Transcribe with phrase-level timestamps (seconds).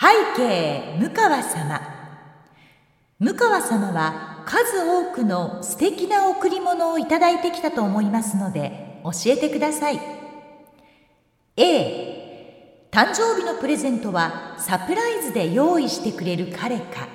[0.00, 1.78] 背景向川様。
[3.18, 10.00] 向川様は数多くの素敵な贈り物をいただいてきたと思いますので教えてください。
[11.58, 17.06] A 誕生日のプレゼントはサプライズで用意してくれる彼か。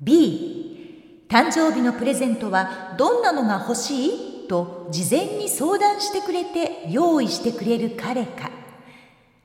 [0.00, 4.48] B 誕生日のプレゼントはどんなのが欲しい？
[4.48, 8.50] と事前に相談してくれて用意してくれる彼か。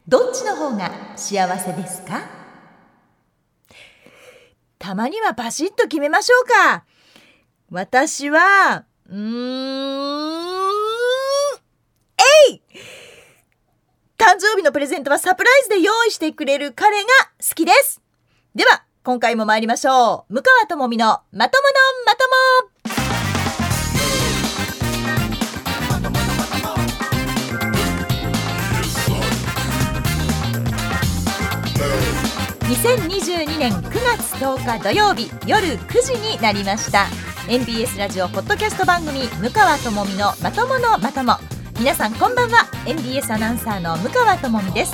[0.07, 2.38] どっちの方が幸せですか？
[4.79, 6.85] たまにはバシッと決めましょうか。
[7.69, 10.69] 私はうーん
[12.49, 12.61] えい。
[14.17, 17.07] 誕生日のプレゼントはサプライズで用意してくれる彼が
[17.39, 18.01] 好きです。
[18.55, 20.33] では今回も参りましょう。
[20.33, 21.49] 向川智美のまともの
[22.05, 22.27] まと
[22.73, 22.78] も。
[32.69, 37.07] 2022年9月10日土曜日夜9時になりました。
[37.49, 41.33] NBS ラジオポッドキャスト番組向川智美のまとものまとも。
[41.79, 42.67] 皆さんこんばんは。
[42.85, 44.93] NBS アナウンサーの向川智美です。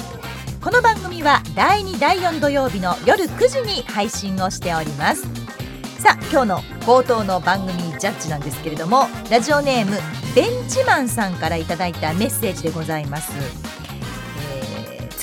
[0.61, 5.23] この番組は第2第4土曜日の夜9時に配信をしております。
[5.99, 9.97] さあ今日の冒頭の番組ジャッジなんですけれどもラジオネーム
[10.33, 13.33] ベンチマンさんからいただいたメッセージでございます、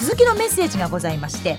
[0.02, 1.58] 続きのメッセージがございまして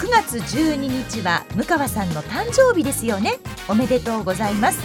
[0.00, 3.38] 9月12日は向川さんの誕生日ですよね。
[3.68, 4.80] おめでとうございます。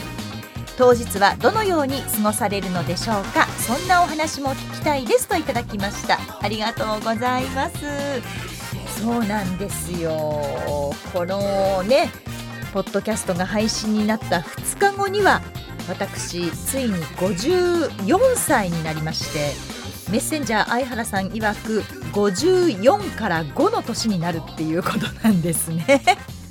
[0.78, 3.48] 当日はどのように過ごされるのでしょうか。
[3.58, 6.20] そんなお話も聞きたいですといただきました。
[6.42, 7.76] ありがとうございます。
[9.02, 10.94] そうなんですよ。
[11.12, 12.10] このね
[12.72, 15.42] ポッドキャストが配信になった2日後には
[15.90, 19.52] 私ついに54歳になりまして
[20.12, 26.02] メッセンジャー相原さん曰く54から5の年になるっていうことなんですね。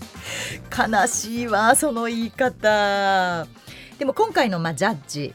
[0.77, 3.47] 悲しいわその言い方。
[3.99, 5.35] でも今回のまジャッジ。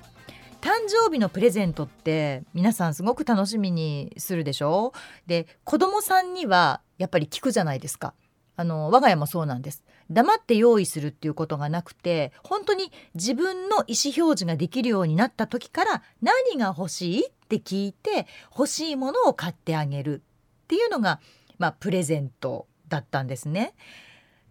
[0.61, 4.93] 誕生日のプレゼントって皆さんすごく楽しみにするでしょ？
[5.27, 8.15] で子供さんにはやっぱり聞くじゃないですか。
[8.57, 9.83] あの我が家もそうなんです。
[10.09, 17.27] 黙って用意するっていうことがなくて本当に自分の意思表示ができるようになった時から何が欲しい？
[17.27, 20.23] っって聞いて欲しいものを買ってあげる
[20.63, 21.19] っていうのが、
[21.59, 23.75] まあ、プレゼントだったんですね。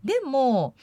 [0.05, 0.75] でも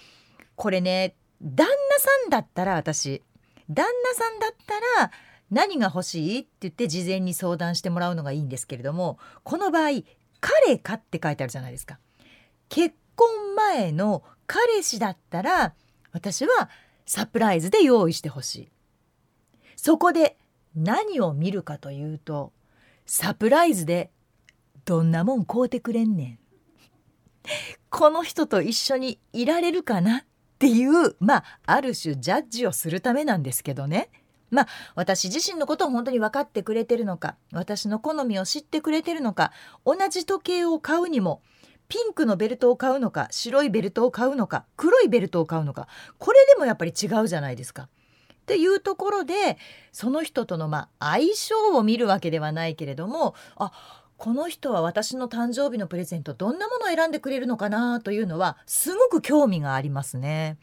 [0.56, 3.24] これね旦那さんだったら私
[3.70, 5.12] 旦那さんだったら
[5.50, 6.40] 何が欲しい？
[6.40, 10.04] って言って事前に相談してもらうのがいいんですけれどもこの場合
[10.40, 11.98] 「彼か」って書いてあるじゃないですか。
[12.68, 15.74] 結婚前の彼氏だったら
[16.12, 16.70] 私は
[17.06, 18.72] サプライズで用意してほしい。
[19.76, 20.38] そこで
[20.76, 22.54] 何を見るかというと
[23.06, 24.12] サプライズで
[24.86, 26.40] どんなもん買うてくれんねん。
[27.90, 30.24] この人と一緒にいられるかなっ
[30.60, 34.10] ていうまあある種ジャッジをするためなんですけどね。
[34.50, 39.54] まあ私自身のことを本当に分かってくれてるのか私の好みを知ってくれてるのか
[39.86, 41.42] 同じ時計を買うにも
[41.88, 45.88] ピンクのベルトを買うのか白いベルトを買うのか黒いベルトを買うのか
[46.18, 47.88] これでもやっぱり違うじゃないですか。
[48.52, 49.58] っていうところで
[49.94, 53.72] その人とのまあ相性を見るわけではないけれどもあ
[54.18, 60.58] この人は私の誕生日のプレゼントどんなものを選んでくれるのかなというのはすごく興味がありますね。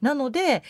[0.00, 0.62] なので、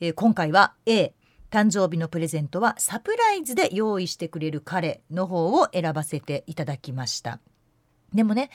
[0.00, 1.12] えー、今回は A
[1.50, 7.40] 誕生日のプレゼントはサプライズで用意してくれる彼の方を選ばせていただきました。
[8.14, 8.50] でもね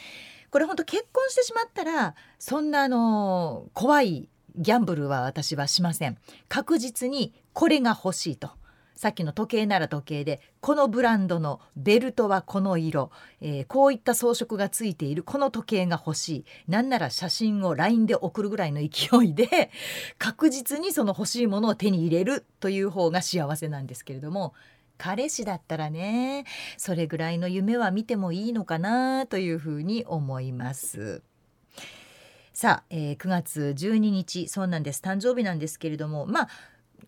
[0.51, 6.17] これ本当結婚してしまったらそんなあの怖いギャンブルは私はしません。
[6.47, 8.51] 確実にこれが欲しいと。
[8.95, 13.09] さっきの時計なら時計でこのブランドのベルトはこの色、
[13.41, 15.23] えー、こういった装飾がついている。
[15.23, 16.45] この時計が欲しい。
[16.67, 19.71] なんなら写真を LINE で送るぐらいの勢いで
[20.19, 22.45] 確実にその欲しいものを手に入れる。
[22.59, 24.53] という方が幸せなんですけれども。
[24.97, 26.45] 彼氏だったらね
[26.77, 31.23] それぐらいの夢は見てもいいのかなというふうに思います。
[32.61, 35.01] さあ、えー、9月12日そうなんです。
[35.03, 36.49] 誕生日なんですけれどもまあ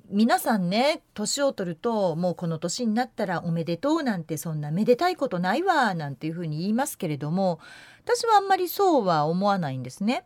[0.09, 7.59] 皆さんね年を取るともうこの年になったらおめでとうなんてそんなめでたいことないわなんていうふうに言いますけれども
[8.03, 10.25] 私はあんまりそうは思わないんですね。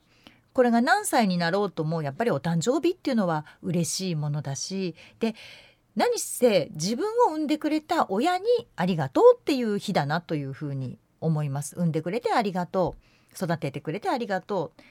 [0.53, 5.35] これが何歳になろうともやっぱりお誕生日っていうのは嬉しいものだしで
[5.97, 8.45] 何せ自分を産んでくれた親に
[8.77, 11.75] ありがとうっていう日だなというふうに思います。
[11.75, 13.03] 産んでくれてありがとう。
[13.35, 14.81] 育ててくれてありがとう。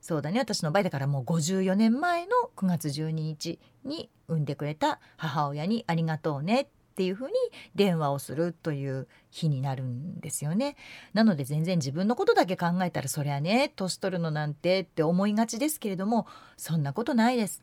[0.00, 6.66] そうだね私の場合だからもう54年前の9月12日に産んでくれた母親にありがとうねっ
[6.98, 7.32] ていうふうに
[7.74, 10.76] 電話をするという日になるんですよね。
[11.12, 17.62] なので全然自分のことだけ考えたらそりゃね年取るのなんてって思いがちですけれどもそんなことないです。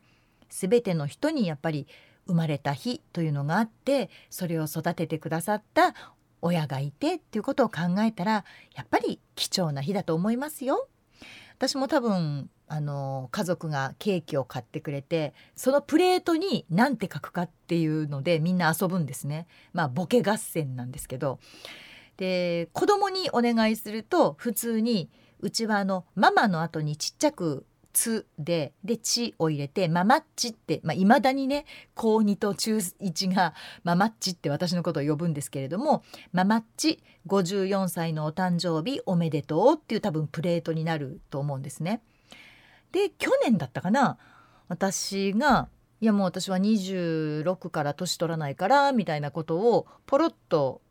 [0.50, 1.88] 全ての人にやっぱり
[2.28, 5.94] 生まれた日というのがあってそれを育ててくださった
[6.42, 8.46] 親がいてっていうことを考えたら
[8.76, 10.88] やっぱり貴重な日だと思いますよ。
[11.58, 19.48] 私も多分あの家族がケーキを買ってくれてそのプレートに何て書くかっていうのでみんな遊ぶんですね。
[19.74, 21.40] まあボケ合戦なんですけど
[22.18, 25.10] で子供にお願いすると普通に
[25.40, 31.66] うちはあのママの後にちっちゃくつででちを入れてママッチってまあ、未だにね
[31.96, 33.54] 高2と中1が
[33.84, 36.04] ママッチって私のことを呼ぶんですけれども
[36.34, 42.02] ママッチ54歳のお誕生日おめでとうっていう多分プレートになると思うんですね。
[42.92, 44.18] で去年だったかな
[44.68, 45.70] 私が
[46.02, 50.82] いやもう私は26から年取らないからみたいなことをポロッと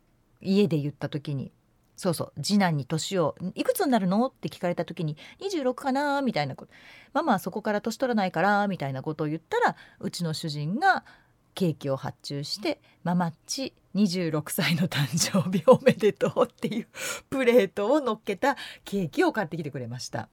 [0.41, 1.51] 家で言った時に
[1.95, 6.71] そうそう次男に年を「いくつになるの?」って聞かれた時に「26かな」みたいなこと
[7.13, 11.05] 「ママはそこから年取らないから」みたいなことを言ったらうちの主人が
[11.53, 16.87] ケーキを発注して「ママッチ26歳の誕生日おめでとう」っていう
[17.29, 20.27] プレートを乗っけたケーキを買ってきてくれました。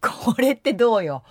[0.00, 1.24] これってどうよ？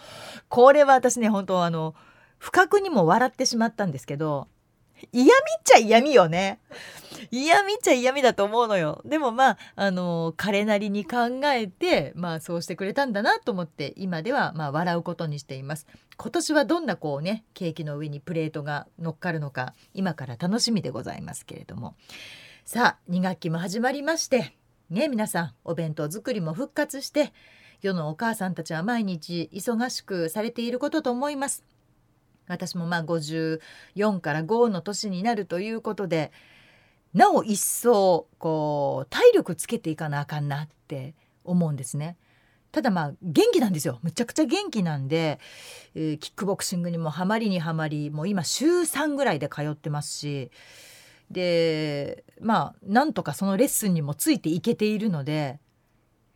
[0.50, 1.96] これは私ね本当あの
[2.38, 4.48] 不覚にも笑ってしまったんですけど
[5.12, 6.60] 嫌味っちゃ嫌味よね。
[7.32, 9.02] 嫌味っちゃ嫌味だと思うのよ。
[9.06, 15.88] でもまあ、あの彼なりに考えて、まあそうしてくれたんだなと思って、今ではまあ笑うことにしています。
[16.18, 21.96] 今年はどんなこうね、ケーキの上にプレートが乗っかるのか、今から楽しみでございますけれども。
[22.66, 24.56] さあ、2学期も始まりまして、
[24.90, 27.34] ね、皆さん、お弁当作りも復活して、
[27.82, 31.64] 世のお母さんたちは毎日忙しくされていることと思います。
[32.50, 36.32] 私もまあ54から5の年になるということで
[37.14, 42.18] なお一層こう体力つけていかなあかんなって思うんですね。
[42.72, 45.40] ただまあ元気なんですよむちゃくちゃ元気なんで、
[45.96, 50.52] えー、キックボクシングにもハマりにはまりもう今週3ぐらいで通ってますし
[51.32, 55.58] でまあなんとかそのレッスンにもついていけているのでやっ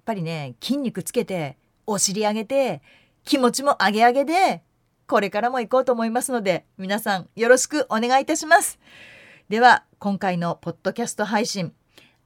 [0.06, 2.82] ぱりね筋肉つけてお尻上げて
[3.26, 4.64] 気持ちも上げ上げで
[5.08, 8.80] これからも行こうと思いますので皆さんよろしくお願いいたします。
[9.50, 11.74] では今回のポッドキャスト配信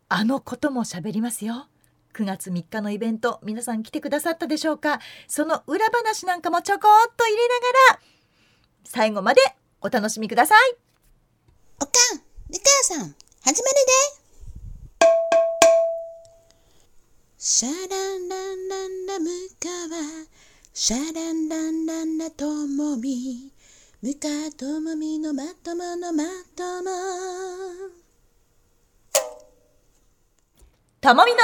[0.10, 1.68] あのことも喋りますよ。
[2.14, 5.00] 9月3日のイベント皆さん来てくださったでしょうか？
[5.28, 7.62] その裏話なんかもちょこっと入れなが
[7.96, 8.00] ら
[8.86, 9.42] 最後まで
[9.82, 10.76] お楽しみください。
[11.80, 14.28] おかん、みかやさん、始まるで。
[17.38, 17.74] シャラ
[18.18, 19.30] ンランランラム
[19.60, 19.78] カワ
[20.80, 23.52] シャランランランラともみ
[24.04, 26.24] むかともみのまとものま
[26.56, 26.92] とも。
[31.02, 31.38] ともみの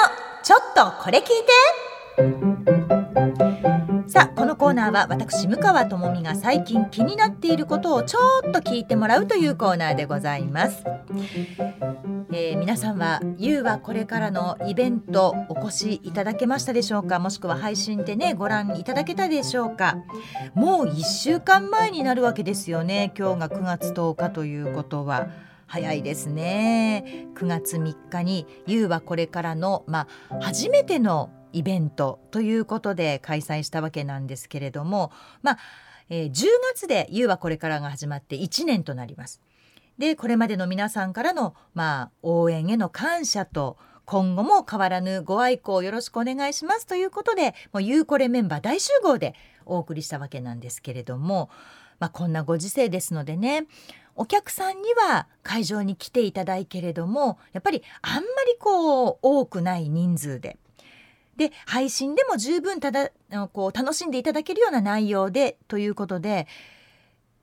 [0.44, 1.26] ちょっとこれ聞い
[3.48, 3.53] て。
[4.14, 10.84] さあこのコーナーは私向川智美が最近気になっていることをちょっと聞いてもらうというコーナーでございます。
[12.32, 17.18] えー、皆さんは「ゆうはこれからのイベントお越しいただけましたでしょうか？
[17.18, 19.98] もしくは配信でねご覧いただけたでしょうか？
[20.54, 25.26] もう1週間前になるわけですよね今日が9月10日ということは。
[25.74, 35.12] 早いですね9月3日に「ゆうはこれからの」まあ、初めてのイベントということで開催したわけなんですけれども
[35.42, 35.58] まあ、
[36.10, 39.42] えー、10月で「ゆうはこれから」が始まって1年となります。
[39.98, 49.34] でこれまでの皆さんからの、まあ、応援への感謝と今後も変わらぬご愛顧をよろしくお願いしますということでもうゆうこれメンバー大集合で
[49.66, 51.50] お送りしたわけなんですけれども、
[52.00, 53.66] まあ、こんなご時世ですのでね
[54.16, 60.58] お客さんには会場に来ていただいけれどもやっぱりあんまりこう多くない人数で。
[61.38, 63.10] で配信でも十分ただ
[63.54, 66.48] こう楽しんでいただけるような内容でということで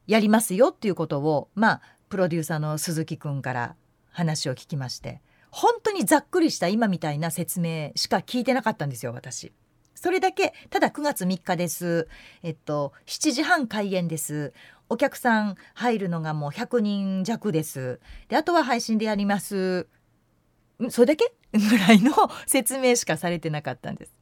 [0.06, 3.74] やりますよっていうことをまあプロデューサーの鈴木くんから
[4.12, 9.52] 話を聞きまして本当にざっくりした今みたいな説明しか聞いてなかったんですよ私。
[9.96, 12.08] それだけただ9月3日です。
[12.42, 14.52] えっと7時半開演です。
[14.90, 18.00] お客さん入るのがもう100人弱です。
[18.28, 19.86] であとは配信でやります。
[20.90, 21.32] それだけ？
[21.52, 22.12] ぐらいの
[22.46, 24.14] 説明しかされてなかったんです。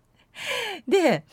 [0.87, 1.25] で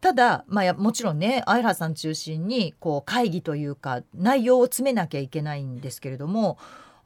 [0.00, 6.58] ただ、まあ、もちろんね相原さん中心にこう会議というか内容を詰めなきゃいけないんですけれども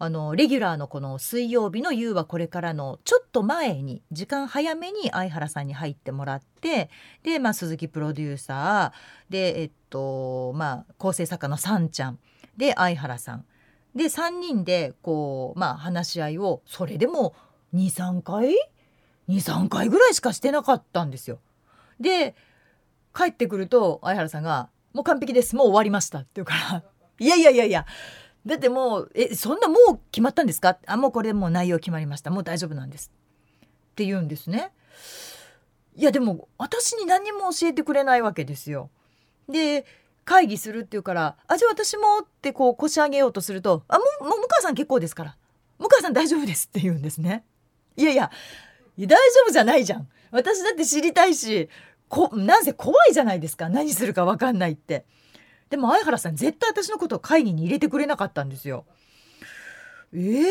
[0.03, 6.89] あのレギュラーのこの水曜日の「夕はこれから」のちょっと前に時間早めに相原さんに入ってもらって
[7.23, 12.19] で、まあ、鈴木プロデューサーで、えっとまあ、構成作家のさんちゃん
[12.57, 13.45] で相原さん
[13.95, 17.35] で3人でこうまあ話し合いをそれでも
[17.75, 18.55] 23回
[19.29, 21.41] 23回ぐらいしかしてなかったんですよ。
[22.01, 22.35] で
[23.15, 26.83] 帰ってくると相原さんが「もう完璧ですもう終わりました」って言うから
[27.21, 27.85] 「いやいやいやいや
[28.47, 33.11] だってもうえそんなもう決まったんですか?」あもうこれもう内容決まりましたもう大丈夫なんです」
[33.93, 34.73] って言うんですね。
[35.97, 38.91] いやでも私に何も教えてくれないわけですよ。
[39.49, 39.85] で
[40.25, 45.37] 会議するって言うから「あじゃあ私も」ってこう腰上げようとすると「あもうもう向川さん結構ですから
[45.79, 47.45] 向川さん大丈夫です」って言うんですね。
[47.97, 48.31] いやいや
[48.99, 49.17] 大丈
[49.47, 50.09] 夫じゃないじゃん。
[50.31, 51.69] 私だって知りたいし
[52.09, 55.05] こなんせ怖いじゃないですか何するか分かんないって。
[55.71, 58.85] でも相原さん絶対私のことを会議に入れてくれなかったんですよ。
[60.13, 60.45] えー、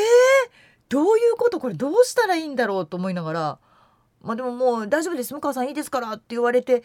[0.88, 1.60] どういうこと？
[1.60, 3.60] これどうしたらいいんだろうと思いながら。
[4.22, 5.34] まあでももう大丈夫です。
[5.34, 6.84] 向川さんいいですからって言われて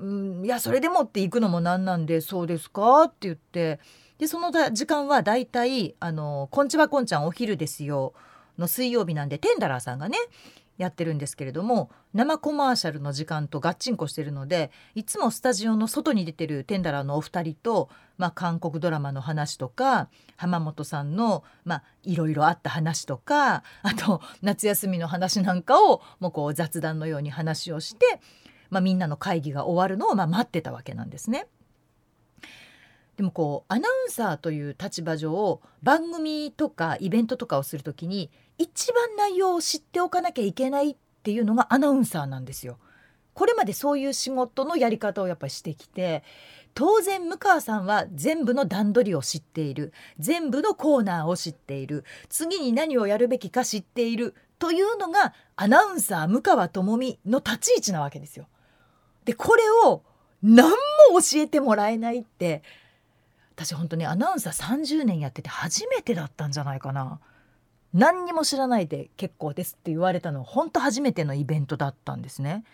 [0.00, 3.02] うんいやそれでもって行くのもなんなんでそうですか？
[3.04, 3.78] って言って。
[4.18, 8.14] でその時間はだいたいあの「こんちはこんちゃんお昼ですよ」
[8.56, 10.16] の水曜日なんでテンダラーさんがね
[10.82, 21.44] やってるんですけれども生コマーシャルの時間とガッチンコしてるのでいつもスタジオの外に出てるテンダラーのお二人と、まあ、韓国ドラマの話とか浜本さんの
[22.02, 28.20] いろいろあった話とかあと夏休みの話なんかをもうこう雑談のように話をして、
[28.70, 31.46] まあ、みんなの会議が終わるのをまあ待ってたわけなんですね。
[33.16, 38.30] でもこうアナウンサーという立場上番組とかイベントとかをする時に
[38.62, 42.78] 一番内容を知っておかなきゃいけないっていうのがアナウンサーなんですよ。
[43.34, 46.22] これまでそういう仕事のやり方をやっぱりしてきて
[46.74, 58.46] 当然向川さんは全部の段取りを知っている全部のコーナーを知っている次に何をやるべきか知っているというのがアナウンサー向川智美の立ち位置なわけですよ。
[59.24, 60.02] でこれを
[60.42, 60.76] 何も
[61.20, 62.62] 教えてもらえないって
[63.56, 67.18] 私本当にアナウンサー30年やってて初めてだったんじゃないかな。
[67.94, 72.64] 何にも知らないで結構ですって言われたの本当初めてのイベントだったんですね。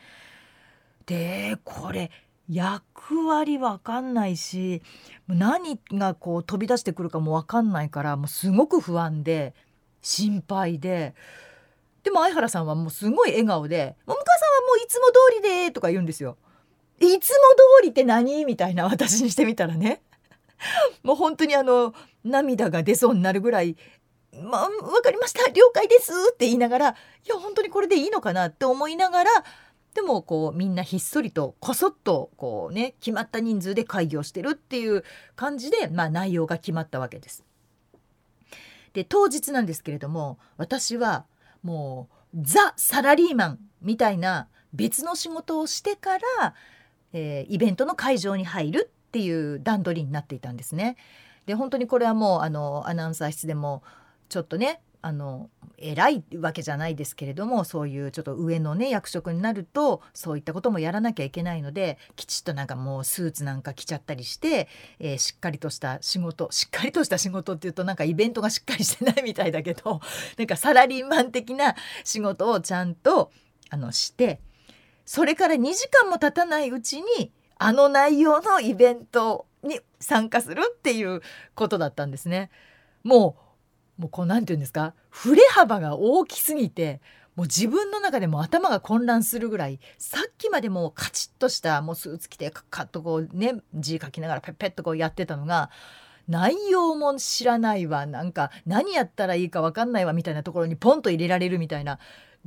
[1.06, 2.10] でこれ
[2.50, 4.82] 役割わかんないし
[5.26, 9.54] 何がこう飛び出してくるかもわかんないからもうすごく不安で
[10.00, 11.14] 心配で
[12.04, 16.36] でも相原さんはもうすごい笑顔で「も向川さんはもういつも通りで」とか言うんですよ。
[17.00, 17.28] いつも通
[17.84, 18.44] りって何？
[18.44, 20.02] みたいな私にしてみたらね
[21.02, 21.94] もう本当にあの
[22.24, 23.76] 涙が出そうになるぐらい
[24.42, 26.94] まあ、分かりました了解ですって言いながらい
[27.28, 29.30] や本当にこれでいいのかなって思いながら
[29.94, 35.02] でもこうみんなひっそりとこそっとこうね決まった人数で会議をしてるっていう
[35.34, 37.44] 感じで、まあ、内容が決まったわけです。
[38.92, 41.24] で当日なんですけれども私は
[41.62, 46.54] もうザ・サラリーマンみたいな別の仕事をしてから、
[47.12, 50.96] えー、イベントの会場に入るっていう段取りになっていたんですね。
[51.46, 53.82] で本当にこれはもうあのアナウンサー室でも
[54.28, 55.48] ちょっとねあの
[55.80, 64.68] 偉いわけじゃないですけれどもそういうちょっと上のね役職になるとそういったこともやらなきゃいけないのできちっとなんかもうスーツなんか着ちゃったりして、
[64.98, 70.00] えー、しっかりとした仕事しっかりとした仕事っていうとなんかイベントがしっかりしてないみたいだけど
[70.36, 73.30] なんかサラリーマン的な仕事をちゃんと
[73.70, 74.40] あのして
[75.06, 81.22] それから2時間も経たないうちにあの内容のイベントに参加するっていう
[81.54, 82.50] ことだったんですね。
[83.02, 83.47] もう
[83.98, 84.94] もうこう何て言うんですか？
[85.10, 87.00] 振れ幅が大きすぎて
[87.36, 95.70] もう自分の中でも頭が混乱するぐらいさっきまでもうカチッとしたもうスーツ着てカッカッとこうね字書きながらペッペッとこうやってたのが
[96.26, 101.98] 内容も知らないわなんか何やったらいいか分かんないわみたいなところにポンと入れられるみたいな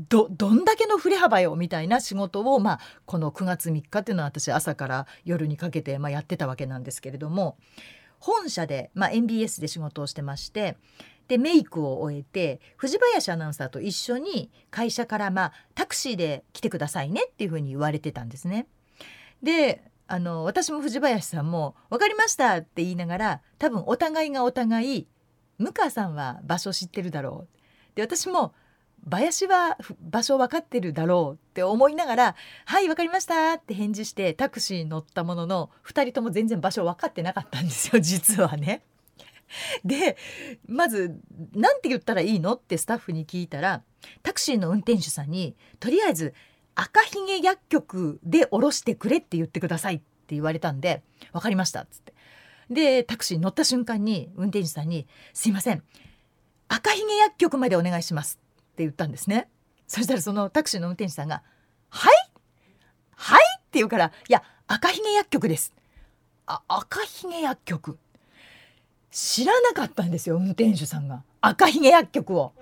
[0.10, 7.58] どどんだけの振れ幅よみたいな仕事を、まあ、この9月3日っていうのは私朝から夜にかけて、まあ、やってたわけなんですけれども
[8.20, 10.78] 本社で、まあ、MBS で仕事をしてまして
[11.32, 18.68] でメイクを終えて藤林アナウンサーと一緒に会社からまあタクシーで来てくださいねっていうふうに言われてたんですね。
[19.42, 25.08] であの私も藤林さんも「分かりました」って言いながら多分お互いがお互い
[25.58, 28.54] 向川さんは場所知ってるだろうで私も
[29.10, 32.36] 林は場所分かってるだろうって思いながら
[32.68, 38.84] 「はい分かりました」って返事してタクシーに乗ったものの2人とも全然場所分かってなかったんですよ実はね。
[39.86, 40.18] で
[40.68, 41.20] まず
[41.54, 42.54] 何て言ったらいいの？
[42.56, 43.84] ってスタッフに聞いたら
[44.24, 46.34] タクシーの運転手さんにとりあえず
[46.76, 51.04] 赤ひげ薬局で降ろしてくれって言ってくださいって言われたんで
[51.34, 52.14] 分かりましたっつって。
[52.70, 55.84] でタクシーに乗った瞬間に運転手さんに「すいません。
[56.70, 58.40] 赤ひげ薬局までお願いします」
[58.72, 59.50] って言ったんですね。
[59.88, 61.44] そしたらそのタクシーの運転手さんが
[61.90, 62.14] 「はい？
[63.18, 65.74] はい?」って言うから「いや赤ひげ薬局です」
[66.48, 68.00] あ赤ひげ薬局。
[69.12, 71.24] 知らなかったんですよ運転手さんが。
[71.42, 72.54] 赤ひげ薬局を。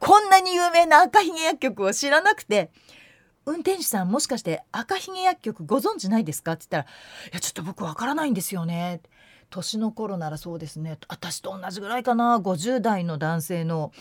[0.00, 2.70] こんなに有名な赤ひげ薬局を知らなくて。
[3.46, 6.94] 運転手さんもしかして赤ひげ薬局ご存知ないですか?」って言ったら
[7.30, 9.02] 「いやちょっと僕わからないんですよね」
[9.50, 10.98] 年の頃ならそうですね。
[11.08, 12.38] 私と同じぐらいかな。
[12.38, 13.92] 50代の男性の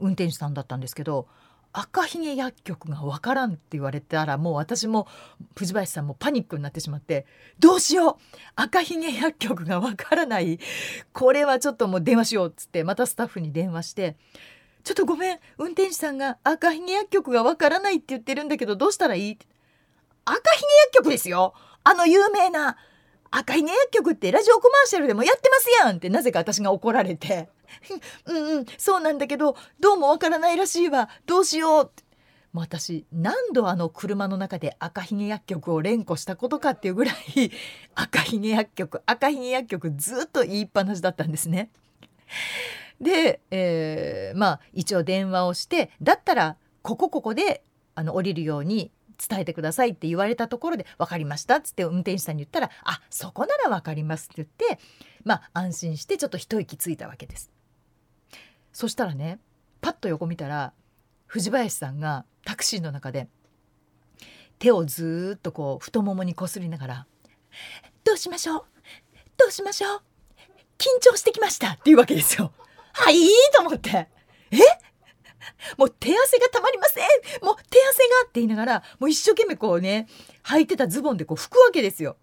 [0.00, 1.28] 運転手さんだったんですけど
[1.78, 5.06] 赤ひげ薬局がわからんって言われたらもう私も
[5.54, 7.26] 藤林さんもパニックになってしまって
[7.58, 8.14] どうしよう。
[8.54, 10.58] 赤ひげ薬局がわからない。
[11.12, 14.16] これはちょっともう電話しようっつってまたスタッフに電話して
[14.84, 15.38] ちょっとごめん。
[15.58, 19.38] 運転手さんが赤ひげ薬局がわからないって言ってるんだけどどうしたらいい
[20.24, 21.52] 赤ひげ薬局ですよ。
[21.84, 22.78] あの有名な
[23.30, 27.50] 赤ひげ薬局ってラジオコマーシャルでもやってますやんってなぜか私が怒られて
[28.26, 31.90] うんうんそうなんだけどどうもわからないらしいわどうしよう
[32.52, 37.52] もう私何度あの車の中で赤ひげ薬局を連呼したことかっていうぐらい
[37.94, 41.70] 赤ひげ薬局赤ひげ薬局ずっと言いっぱなしだったんですね。
[42.98, 47.62] で、えー、まあ一応電話をしてだったらここここで
[47.94, 54.82] あの降りるように伝えてくださいって言われたところで「分かりました」っつって運転手さんに言ったら「あそこなら分かります」って言って
[55.24, 57.50] まあ安心してちょっと一息ついたわけです。
[58.76, 59.38] そしたらね
[59.80, 60.74] パッと横見たら
[61.26, 63.26] 藤林さんがタクシーの中で
[64.58, 67.06] 手をずっとこう太ももにこすりながら
[68.04, 68.64] 「どうしましょう？
[69.38, 70.02] どうしましょう？
[70.76, 72.52] 緊張してきました」っていうわけですよ。
[72.92, 73.16] はい？
[73.54, 74.08] と思って。
[74.50, 74.58] え？
[75.78, 77.04] もう手汗がたまりません。
[77.42, 80.06] もう手汗がって言いながらもう一生懸命こうね
[80.44, 82.18] 履いてたズボンでこう拭くわけですよ。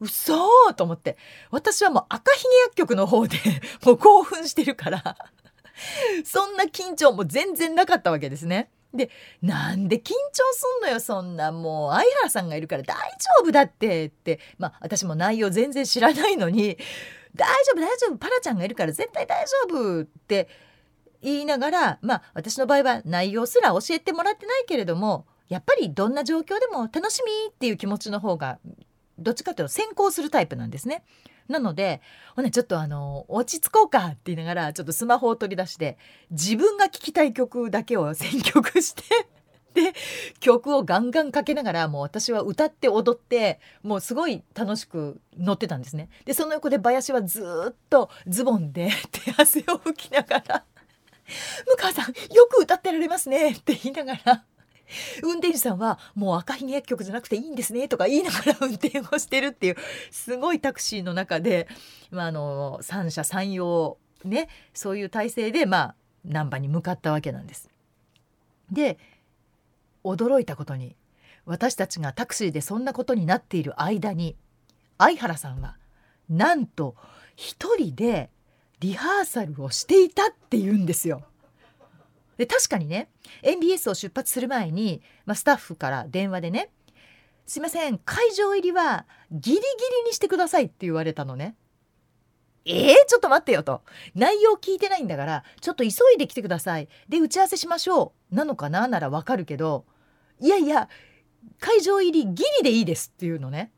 [0.00, 1.18] うそと思って。
[1.50, 3.36] 私はもう赤ひげ薬局の方で
[3.84, 5.18] もう興奮してるから。
[6.24, 8.70] そんな緊張も全然なかったわけですね。
[8.94, 9.10] で
[9.42, 10.12] なんで緊張
[10.54, 16.78] すんのよそんなもう相原さんがいるから大丈夫だってってまあ私も内容全然知らないのに
[17.34, 20.48] 大丈夫大丈夫パラちゃんがいるから絶対大丈夫って
[21.20, 28.58] 言いながらまあ私の場合は内容すら教えてもらってないけれどもやっぱりどんな状況でも楽しみっていう気持ちの方が
[29.18, 31.04] どっちかというと先行するタイプなんですね。
[31.48, 32.00] なので
[32.34, 35.96] ほねちょっとあの落ち着こうかって言いながらちょっとスマホを取り出して
[36.30, 39.02] 自分が聴きたい曲だけを 選曲して
[39.74, 39.92] で
[40.40, 46.08] 曲をガンガンかけながらもう私は歌って踊ってもうすごい楽しく乗ってたんですね。
[46.24, 50.64] でその横で林はずっとズボンで手汗を拭きながら
[51.66, 54.44] 「向川さんよく歌ってられますね」って言いながら。
[55.22, 59.76] 運転手さんはもう赤ひげ薬局じゃなくていいんですねとか言いながら運転をしてるっていう
[60.10, 61.68] すごいタクシーの中で、
[62.10, 65.94] まあ、あの三者三様ねそういう体制でまあ
[66.24, 67.70] 難波に向かったわけなんです。
[68.70, 68.98] で
[70.04, 70.96] 驚いたことに
[71.44, 74.36] 私たちがタクシーでそんなことになっている間に
[74.98, 75.76] 相原さんは
[76.28, 76.96] なんと
[77.36, 78.30] 一人で
[78.80, 81.22] リハーサルをしていたって言うんですよ。
[82.36, 83.08] で確かにね
[83.42, 86.70] NBS を出発する前に、まあ、スタッフから電話でね
[87.46, 91.56] 「すいません会場入りはギリギリにしてください」って言われたのね。
[92.68, 93.82] えー、ちょっと待ってよと。
[94.16, 96.88] 内容聞いてないんだからちょっと急いで来てください。
[97.08, 99.84] で打ち合わせしましょうなのかなならわかるけど
[100.40, 100.88] いやいや
[101.60, 103.70] 会場入りギリでいいですっていうのね。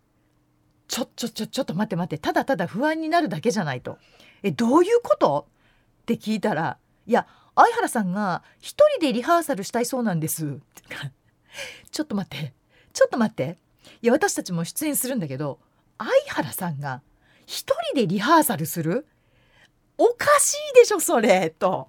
[0.89, 2.17] ちょちょちょちょっと待って待って。
[2.17, 3.99] ただただ不安になるだけじゃないと。
[4.43, 5.49] えどういうこと？
[6.03, 7.27] って聞いたらいや
[7.59, 10.61] 相原さんが一人でリハーサルしたいそうなんです。
[11.91, 12.55] ちょっと待って。
[12.93, 13.59] ちょっと待って。
[14.01, 15.59] いや私たちも出演するんだけど
[15.99, 17.03] 相原さんが
[17.47, 19.07] 一人でリハーサルする？
[19.97, 21.51] おかしいでしょそれ。
[21.51, 21.89] と。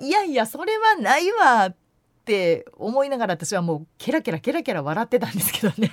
[0.00, 1.76] いやいやそれはないわっ
[2.24, 5.92] て思いながら私はもうケラケラケラケラ笑ってたんですけどね。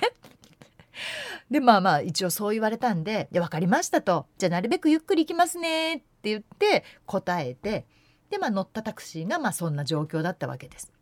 [1.50, 7.86] でまあまあ一応そう言われたんで「で分かりました」と「じゃあなるべくゆっくり行きますね」って言って答えて
[8.30, 10.92] でまあ乗ったタクシーがまあそんな状況だったわけです。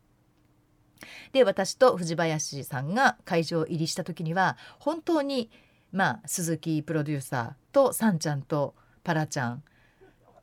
[1.31, 5.49] で私と藤林さんが会場入りした時には本当に
[5.91, 9.63] まあ鈴木プロデューサーとさんちゃんとパラちゃん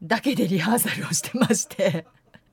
[0.03, 2.07] だけでリハーサルをしてまして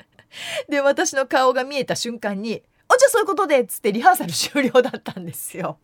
[0.67, 5.79] で私の顔が見えた瞬間に「あじゃそういうことで」っつってリハーサル終了だったんですよ。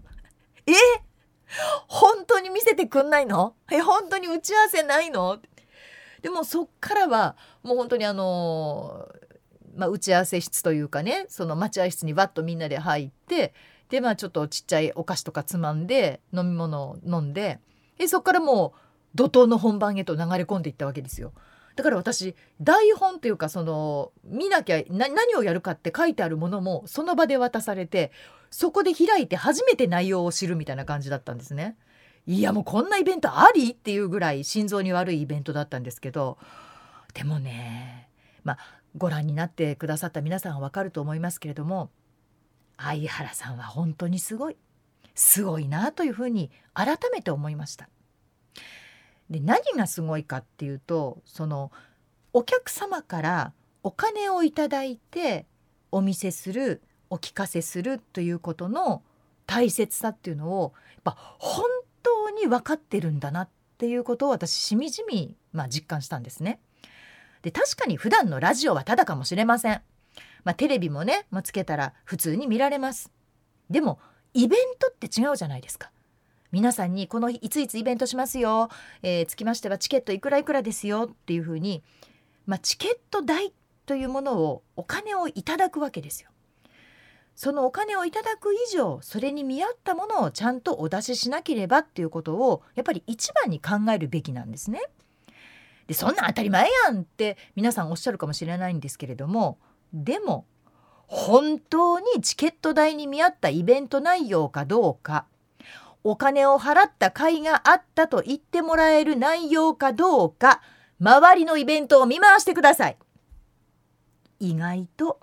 [0.65, 0.73] え？
[1.87, 3.55] 本当に見せてくんないの？
[3.71, 5.39] え本当に打ち合わせないの？
[6.21, 9.07] でもそっからはもう本当にあの
[9.75, 13.53] まあ、打ち合わせ室というかねその待合室にわっとみんなで入って
[13.89, 17.59] でまあちょっとちっちゃいお菓子とかつまんで飲み物を飲んで
[17.97, 18.79] でそっからもう
[19.15, 21.33] 怒涛の本番へと流れ込んでいったわけですよ。
[21.75, 28.11] だから私台本というかその見なきゃ何をやるかって書いてあるものもその場で渡されて
[28.49, 31.77] そこで開いて初めて内容を知るみたいな感じだったんですね。
[32.25, 33.71] いやもうこんなイベントあり？
[33.71, 36.37] っていうぐらい心臓に悪いイベントだったんですけど
[37.13, 38.09] でもね
[38.43, 38.57] まあ
[38.97, 41.91] ご覧になってくださった皆さんはわかると思いますけれども
[42.77, 44.57] 相原さんは本当にすごい
[45.15, 47.89] すごいなというふうに改めて思いました。
[49.29, 51.71] で何がすごいかっていうとその
[52.33, 55.45] お客様からお金をいただいて
[55.91, 59.03] お見せするお聞かせするということの
[59.45, 61.65] 大切さっていうのをやっぱ本
[62.03, 66.59] 当に分かってるんだなっていうことを私しみじみ、まあ、実感したんですね。
[67.41, 69.81] で確かに普段のラジオはただかもしれません。
[70.43, 73.11] まあ、テレビもね、まあ、つけたら普通に見られます。
[73.69, 73.99] でも
[74.33, 75.91] イベントって違うじゃないですか。
[76.51, 78.69] 皆さんにこの日いついつイベントしますよ、
[79.03, 81.83] えー、つきましてはチケットいくらいくらですよっていうふうに、
[82.47, 83.53] まあ、チケット代
[83.85, 86.29] というものをお金をいただくわけですよ。
[87.35, 94.81] そのお金をいただく以上それに見合ったものをちゃんとお出ししなければっていうことをやっぱり一番に考えるべきなんですね。
[95.89, 99.57] でそんな当たり前やんって皆さんおっしゃるかもしれないんですけれども
[99.91, 100.45] でも
[101.07, 105.25] 本当にチケット代に見合ったイベント内容かどうか
[106.03, 110.61] お金を払った甲斐があったと言ってもらえる内容かどうか
[111.01, 112.97] 周りのイベントを見回してください。
[114.39, 115.19] 意外と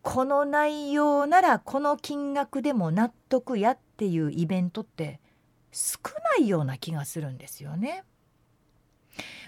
[0.00, 5.20] この内容ならこの金額でも納得やっていうイベントって
[5.70, 5.98] 少
[6.38, 8.04] ないような気がするんですよね。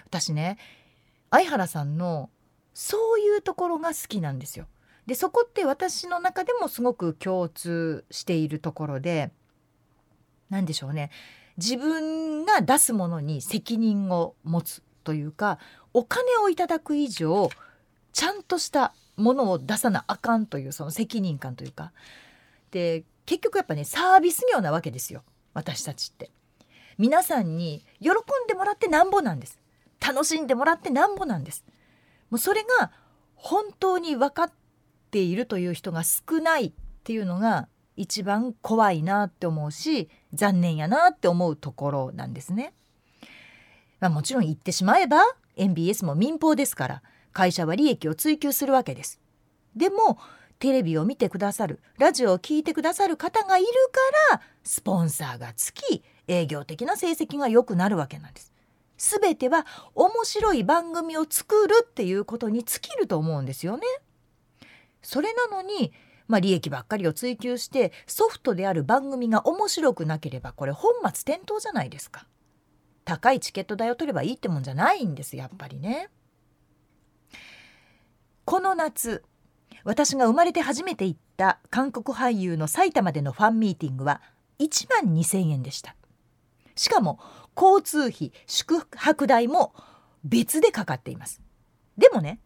[0.05, 0.57] 私ね
[1.29, 2.29] 相原さんの
[2.73, 4.67] そういうところが好きなんですよ。
[5.05, 9.31] でそこって私の中でもすごく共通しているところで
[10.49, 11.09] 何でしょうね
[11.57, 15.57] 自分が出すものに責任を持つというか
[15.93, 17.49] お金をいただく以上
[18.13, 21.91] ちゃんとしたものを出さなあかんというその責任感というか
[22.69, 26.31] で結局やっぱねサービス業なわけですよ私たちって。
[26.97, 28.13] 皆さんに喜ん
[28.47, 29.60] でもらってなんぼなんです。
[30.05, 31.63] 楽しんでもらってなんぼなんです。
[32.29, 32.91] もうそれが
[33.35, 34.51] 本当に分かっ
[35.11, 42.73] ているという人が少ないっていうのが一番怖いなって思うし残念やなって思うところなんですね。
[43.99, 45.21] まあ、もちろん言ってしまえば
[45.55, 49.19] MBS も民放ですから会社は利益を追求するわけです。
[49.75, 50.17] でも
[50.59, 53.67] テレビを見てくださるラジオを聴いてくださる方がいる
[54.29, 58.50] からスポンサーがつき営業的な成績が良くなるわけなんです。
[59.01, 63.83] すべては面白い番組を作るっていうことに尽きると思うんですよね。
[65.01, 65.91] それなのに、
[66.27, 72.27] まあ、利益ばっかりを追求してソフトである番組が面白くなければこれ本末転倒じゃないですか。
[73.03, 76.11] 高いチケット代を取ればいいってもんじゃないんですやっぱりね。
[78.45, 79.23] この夏
[79.83, 84.21] 私が生まれて初めて行った韓国俳優の埼玉でのファンミーティングは
[84.59, 85.95] 1万2,000円でした
[86.75, 87.19] しかも
[87.55, 89.73] 交通費宿泊代も
[90.23, 91.41] 別でかかっています。
[91.97, 92.39] でもね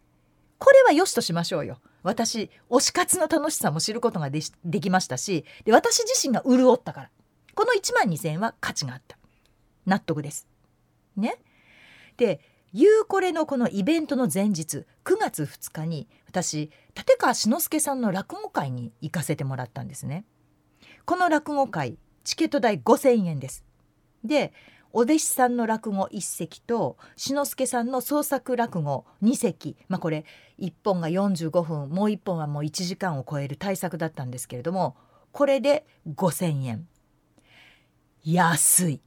[0.58, 1.80] これは良しとしましょうよ。
[2.04, 7.10] 私推し活の楽しさも知ることがでできましたしで私自身が潤ったから。
[7.56, 9.18] この1万2,000円は価値があった。
[9.86, 10.48] 納得です。
[11.16, 11.38] ね。
[12.18, 12.42] で
[12.74, 20.26] ゆうこれのこのイベントの前日9月2日に私立川志の輔さんの落語会に行かせてもらったんですね。
[21.06, 23.64] この落語会チケット代5,000円です。
[24.26, 24.52] で
[24.98, 29.76] お弟子さんの落語1席と志の輔さんの創作落語2席。
[29.90, 30.24] まあこれ
[30.58, 34.96] 1本が45分もう1本はもう1時間を超える大作だったんですけれども
[35.34, 36.88] これで5,000円。
[38.24, 39.02] 安い。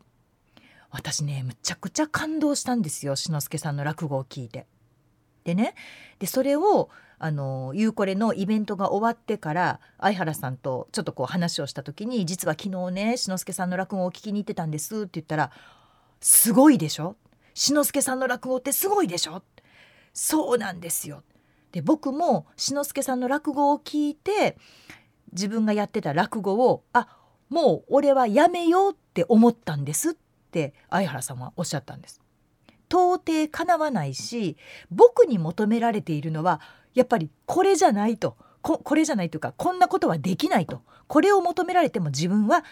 [0.90, 4.66] 私ねむちゃくちゃ感動したんですよ志の輔さんの落語を聞いて。
[5.44, 5.74] でね
[6.18, 15.51] でそれをあのゆうこれのイベントが終わってから相原さんとちょっとこう話をした時に実は昨日ね志の輔さんの落語を聞きに行ってたんですって言ったら
[16.20, 17.16] 「すごいでしょ？
[17.54, 19.42] 志の輔さんの落語ってすごいでしょ？
[20.12, 21.22] そうなんですよ」
[21.72, 24.57] で僕も志の輔さんの落語を聞いて
[25.33, 27.09] 自分がやってた落語をあ
[27.48, 30.14] もう俺はやめようって思ったんですっ
[30.50, 32.20] て相原さんはおっしゃったんです。
[32.90, 34.57] 到底かなわないし
[34.90, 36.61] 僕に求められているのは
[36.94, 38.37] やっぱりこれじゃないと。
[38.61, 40.83] ここれじゃないというかこんなことはできないと。
[41.07, 42.64] これを求められても自分は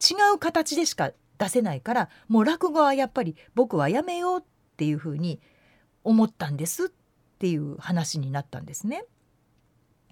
[0.00, 4.42] 違う形でしか出せないからもう落語はやっぱり僕はやめようっ
[4.76, 5.40] ていうふうに
[6.02, 6.88] 思ったんですっ
[7.38, 9.04] ていう話になったんですね。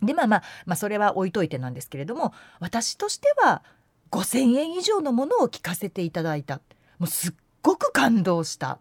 [0.03, 3.63] でまあまあまあそれは置いといてなんですけれども私としては
[4.11, 6.61] 5,000円以上のものを聞かせていただいた
[6.99, 8.79] もうすっごく感動した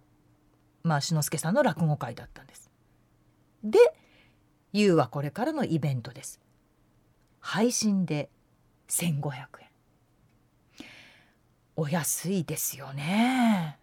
[0.83, 2.71] まあ志の輔さんの落語会だったんです。
[3.63, 3.77] で
[4.73, 6.39] 「ゆうはこれからのイベントです」。
[7.39, 8.29] 配信で
[8.87, 9.60] 1500円。
[11.81, 13.79] お安いですよね。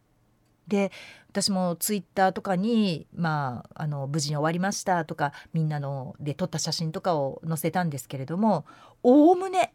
[0.68, 0.92] で
[1.30, 8.66] 私もツイッターとかに、まあ、あの無事に終わりましたとかみんなので撮った写真とかを載せたんですけれども
[9.02, 9.72] おおむね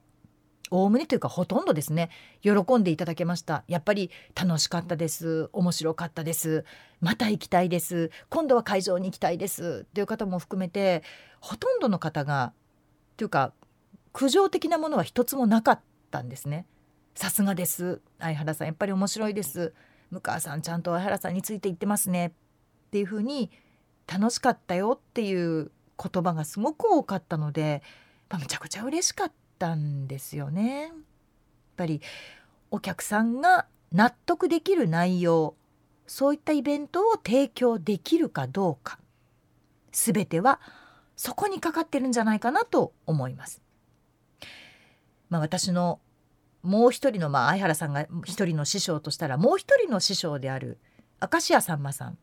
[0.70, 6.64] おおむねというかほとんどですね喜んでいただけましたやっぱり楽しかったです面白かったです
[7.02, 11.02] また行きたいです今度は会場に行きたいですっていう方も含めて
[11.42, 12.54] ほとんどの方が
[13.18, 13.52] というか
[14.12, 15.80] 苦情的なものは一つもなかっ
[16.12, 16.68] たんですね
[17.16, 19.74] さすがです相原さんやっぱり面白いです
[20.12, 22.32] 向川さんちゃんと相原さんについて言ってますねっ
[22.92, 23.52] ていうふうに
[24.12, 27.82] 楽しかったよっていう言葉がすごく多かったので、
[28.30, 30.82] まあ、むちゃくちゃ嬉しかったんですよね。
[30.82, 30.92] やっ
[31.78, 32.02] ぱり
[32.70, 35.56] お客さんが納得できる内容
[36.08, 39.00] そういったイベントを提供できるかどうか
[39.92, 40.60] 全ては
[41.16, 43.62] そこにかかってるんじゃないかなと思います。
[45.30, 46.00] まあ、私の
[46.64, 50.80] もう一人の、まあ、相原さんが一人の師匠としたらもう一人の師匠である
[51.22, 52.18] 明石家さんまさん。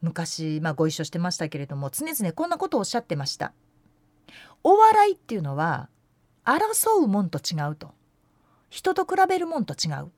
[0.00, 3.52] 昔、まあ、ご一緒してましたけれども常々こんなことをおっしゃってました。
[4.64, 5.88] お笑いっていうのは
[6.44, 7.92] 争うもんと違うと。
[8.68, 10.10] 人と比べるもんと違う。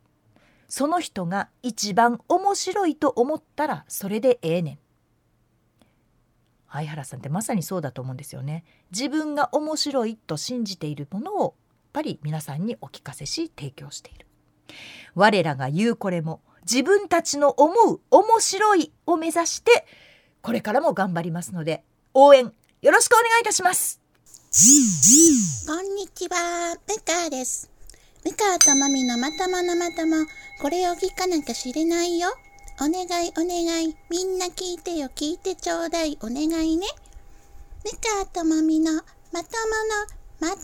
[0.68, 4.78] その人が一番面白いと思ったらそれでええねん。
[6.70, 8.64] 相原さんってまさにそうだと思うんですよね。
[8.90, 11.54] 自分が面白いと信じているものを
[11.94, 14.26] ぱり皆さんにお聞かせし提供している
[15.14, 19.86] 我らが言うこれも自分たちの思う面白いを目指して
[20.42, 22.52] これからも頑張りますので応援
[22.82, 24.00] よろしくお願いいたします
[25.66, 27.68] こんにちは、ムカです。
[28.24, 30.26] ムカともみのまとものまとも、
[30.62, 32.28] これを聞かなきゃ知れないよ。
[32.80, 36.86] お願いお願い、みんな聞いてよ、聞いてちょうだい、お願いね。
[37.84, 37.90] ム
[38.22, 40.60] カともみのまとものまとも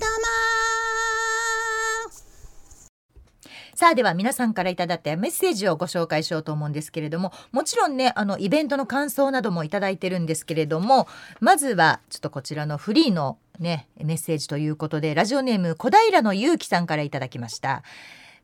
[3.74, 11.08] さあでは皆さんからいただったメッセージをご紹介しようと思うんですけれどももちろんねあのイベントの感想などもいただいてるんですけれども
[11.40, 17.82] まずはちょっとこちらのフリーのねメッセージということでラジオネーム小平のゆうきさんからいただきました。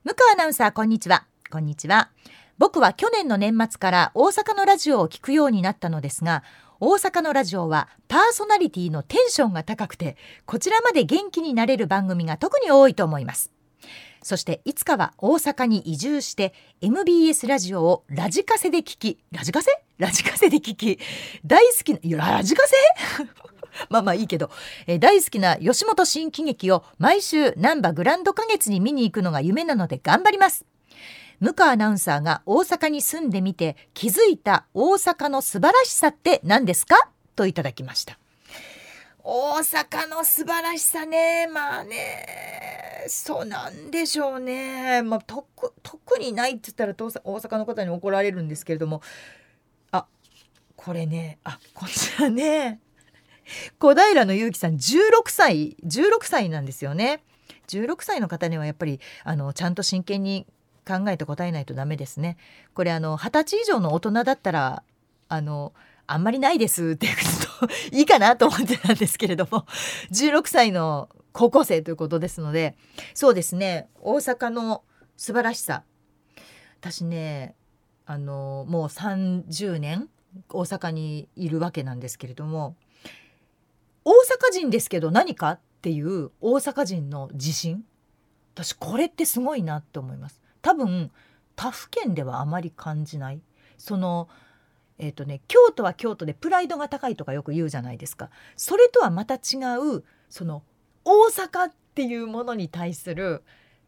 [0.05, 1.27] 向川アナウンサーこんにちは。
[1.51, 2.09] こんにちは。
[2.57, 6.42] 僕は去年の年末から大阪のラジオを聞くようになったのですが
[6.79, 13.51] 大阪のラジオはパーソナリティのテンションが高くてこちらまで元気になれる番組が特に多いと思います。
[14.23, 19.71] そしていつかは大阪に移住して MBS ラジオをラジカセで聞きラジカセ？
[19.99, 20.99] ラジカセで聞き。
[21.47, 22.75] 大好きないやラジカセ？
[23.89, 24.51] まあまあいいけど、
[24.87, 30.65] え、大好きな吉本新喜劇を毎週難波グランド花月に見に行くのが夢なので頑張ります。
[31.40, 36.96] 向川アナウンサーが大阪に住んでみて気づいた大阪の素晴らしさって何ですか？
[37.35, 38.18] といただきました。
[39.22, 41.46] 大阪の素晴らしさね。
[41.49, 49.03] まあねそうなんでしょうね、まあ、特特にないって言ったら大阪の方に怒られるんですけれども。
[49.92, 50.07] あ
[50.75, 52.81] これねあこちらね。
[53.79, 57.22] 小平のゆうきさん16歳16歳なんですよね。
[57.68, 60.46] 16歳の方にはやっぱりあのちゃんと真剣に
[60.87, 62.37] 考えて答えないとダメですね。
[62.75, 64.83] これあの20歳以上の大人だったら
[65.29, 65.72] あの
[66.07, 67.16] あんまりないですっていう
[67.61, 69.66] といいかなと思ってたんですけれども
[70.12, 72.77] 16歳の高校生ということですので
[73.14, 73.88] そうですね。
[74.01, 74.85] 大阪の
[75.16, 75.83] 素晴らしさ。
[76.81, 77.55] 私ね
[78.05, 80.09] あのもう30年
[80.49, 82.77] 大阪にいるわけなんですけれども
[84.05, 87.85] 大阪人ですけど何かっていう大阪人の自信。
[88.55, 90.40] 私これってすごいなって思います。
[90.67, 91.13] 多分
[91.55, 93.41] 他府県ではあまり感じない
[93.79, 94.29] その
[94.99, 99.59] えーとね、京都は京都でプライドが高いとかよく言うじゃないですかそれとはまた違
[99.97, 100.63] うその
[101.05, 103.45] 大阪っていうものに対する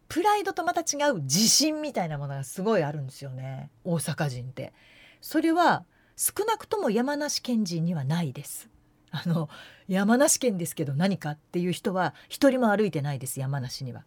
[0.09, 4.73] プライドとまた違う自信みたいなものがすごいあるんですよね大阪人って。
[5.21, 8.69] それは少なくとも山梨県人にはないです。
[9.11, 9.49] あの
[9.89, 14.05] 山梨県ですけど何かっていう人は一人も歩いてないです山梨には。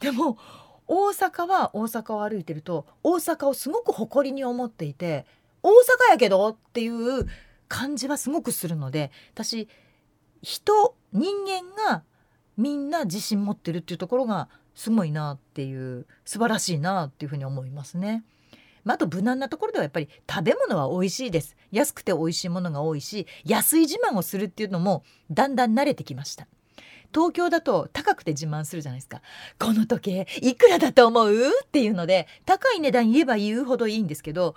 [0.00, 0.38] でも
[0.88, 5.26] 大阪は大阪を歩いてると大阪をすごく誇りに思っていて
[5.62, 5.72] 大阪
[6.12, 7.26] やけどっていう
[7.68, 9.68] 感じはすごくするので私
[10.42, 12.02] 人人間が
[12.56, 18.24] みんな自信持ってるっていうところがすごいなっていう素晴らしいなっていうふうに思いますね。
[18.84, 21.56] まあ、あと無難なところではやっぱり食べ物は美味しいです。
[21.72, 26.46] 安くて美味しいものが多いし安い自慢をするっていうのもだんだん慣れてきました。
[27.14, 29.22] 東京だと高くて自慢するじゃないですか。
[29.58, 31.52] この時計いくらだと思う？
[31.64, 34.54] っていうので高い値段言えば言うほどいいんですけど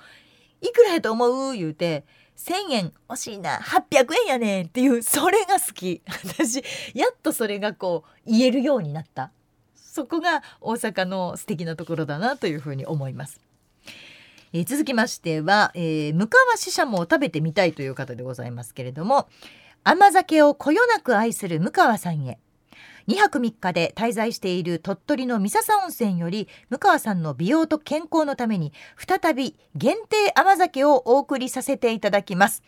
[0.62, 1.54] いくらやと思う？
[1.54, 2.06] 言うて
[2.38, 6.02] 1,000円惜しいな800円やねんっていうそれが好き。
[6.08, 9.32] 私やっとそれがこう言えるようになった。
[9.76, 13.42] そこが大阪の素敵なところだなというふうに思います。
[14.54, 19.30] えー、続きましては、えー、向川ししゃもを食べてみたいという方でございますけれども
[19.84, 22.40] 甘酒をこよなく愛する向川さんへ。
[23.08, 32.64] 2泊3日で滞在している鳥取の三笹温泉より向川さんの美容と健康のために再び限定甘酒をお送りさせていただきます。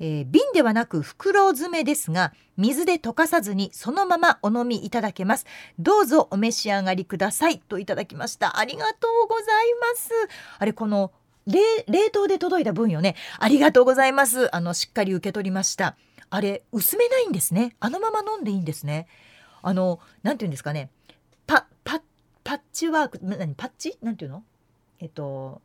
[0.00, 5.44] えー、瓶ではなく袋詰めですが水で溶かさずにそのままお飲みいただけます。
[5.78, 7.58] どうぞお召し上がりください。
[7.58, 8.58] といただきました。
[8.58, 9.46] ありがとうござい
[9.80, 10.10] ます。
[10.58, 11.12] あれこの
[11.46, 13.16] 冷凍で届いた分よね。
[13.38, 14.54] ありがとうございます。
[14.54, 15.96] あのしっかり受け取りました。
[16.30, 17.74] あれ薄めないんですね。
[17.80, 19.06] あのまま飲んでいいんですね。
[19.62, 20.90] あのなんていうんですかね。
[21.46, 22.00] パパ
[22.44, 23.98] パッチワーク何パッチ？
[24.02, 24.44] なんていうの？
[25.00, 25.62] えっと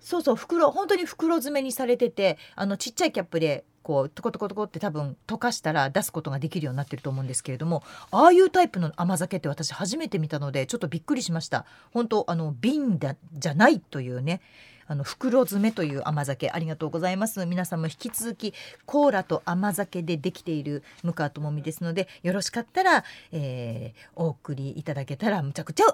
[0.00, 11.64] そうそう袋本当に袋詰めにされててあのちっちゃいキャップでこうトコトコトコって多分溶かしたら出すことができるようになってると思うんですけれどもああいうタイプの甘酒って私初めて見たのでちょっとびっくりしました。
[11.90, 14.40] 本当あの瓶だじゃないというね。
[14.88, 17.44] あの袋詰めという甘酒ありがとうございます。
[17.44, 18.54] 皆さんも引き続き
[18.86, 25.84] コーラと甘酒でできている向川智美ですのでよろしかったら、えー、お送りいただけたらむちゃくちゃ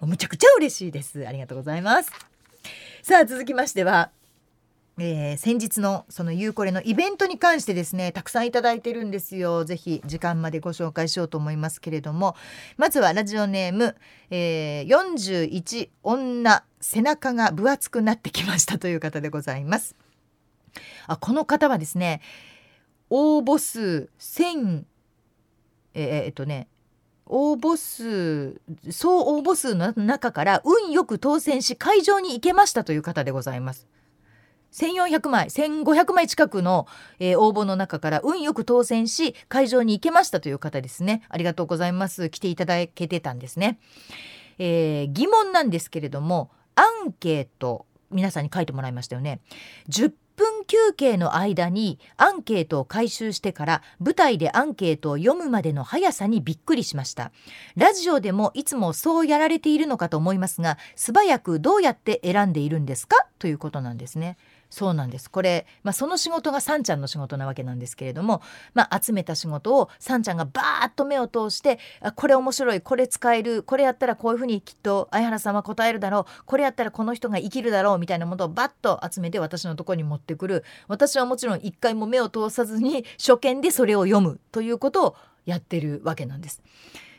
[0.00, 1.26] むちゃくちゃ嬉しいです。
[1.26, 2.10] ありがとうございます。
[3.02, 4.10] さあ続きましては
[4.96, 9.64] えー、先日のそのゆうこれのイベントに関してですねたくさんいただいてるんですよ。
[9.64, 12.36] ぜひ時間までご紹介しようと思いますけれども。
[12.76, 13.96] まずはラジオネーム、
[14.30, 19.96] えー、41女背中が分厚くなってきましたという方でございます。
[21.06, 22.20] あこの方はですね
[23.08, 24.84] 応募数1000
[25.94, 26.68] えー、えっとね
[27.24, 33.86] 応募数総応募数の中から運よく当選し会場に行けましたという方でございます。
[34.72, 36.86] 1400枚1500枚近くの、
[37.18, 41.22] えー、応募の中から運よく当選し会場に行けましたという方ですね。
[41.30, 42.28] ありがとうございます。
[42.28, 43.78] 来ていただけてたんですね、
[44.58, 49.40] えー、疑問なんですけれどもアンケート皆さんに書いてもらいましたよね。
[49.88, 57.30] 10分休憩の間にアンケートを回収してから舞台でアンケートを読むまでの速さにびっくりしました。
[57.76, 63.16] ラジオでもいつもそうやられているのかと思いますが素早くどうやって選んでいるんですか？
[63.38, 64.36] ということなんですね。
[64.74, 68.42] そうなんですこれ、まあ、その仕事がさんちゃんの仕事なわけなんですけれども、
[68.74, 86.62] まあ、集めた仕事をさんちゃんがバーッと目を通してあこれ面白いこれ使えるこれやったらこういうふうにきっと相原さんは答えるだろうこれやったらこの人が生きるだろうみたいなものをバッと集めて私のとこに持ってくる私はもちろん一回も目を通さずに初見でそれを読むということをやってるわけなんです。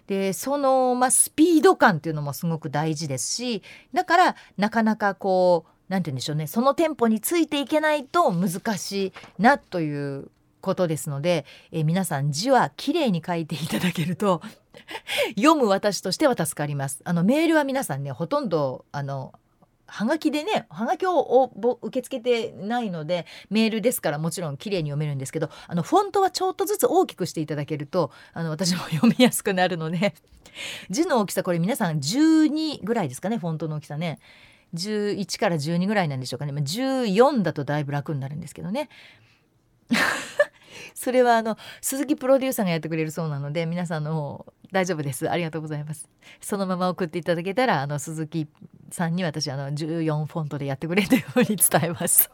[0.08, 3.64] でその、まあ、スピード感っていうのもすごく大事ですし
[3.94, 10.30] だからなかなかこう何て言うんでしょうねそのテンポについていけないと難しいなという
[10.62, 14.42] ことですので、え皆さん字はきれいに書いていただけると
[15.38, 17.02] 読む私としては助かります。
[17.06, 19.32] あのメールは皆さんねほとんどあの
[19.86, 30.16] はがきでねはがきを受け付けてないのでメールですからもちろん綺麗に読めるんですけどあのフォントはちょっとずつ大きくしていただけるとあの私も読みやすくなるので
[30.90, 34.20] 字の大きさこれ皆さん12ぐらいですかねフォントの大きさね
[34.76, 38.90] 11から12ぐらいなんでしょうかね、まあ、14だとだいぶ楽になるんですけどね。
[40.94, 45.30] それはあの鈴木プロデューサーがやってくれるそうなので皆さんの大丈夫です。
[45.30, 46.10] ありがとうございます。
[46.42, 48.48] そのまま送っていただけたらあの鈴木
[48.92, 52.30] さんに私あの14フォントでやってくれというふうに伝えます。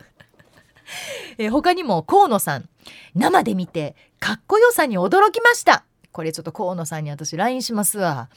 [1.38, 2.70] え他にも河野さん。
[3.14, 5.86] 生で見てかっこよさに驚きました。
[6.12, 8.30] これちょっと河野さんに私 LINE しますわ。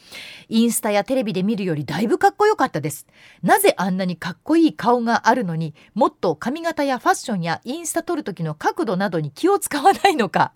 [0.49, 3.07] インスタやテレビで見るよりだいぶかっこよかったです。
[3.43, 10.53] なぜあんなにかっこいい顔があるのにもっと髪型やファッションやインスタ撮る時の角度などに気を使わないのか。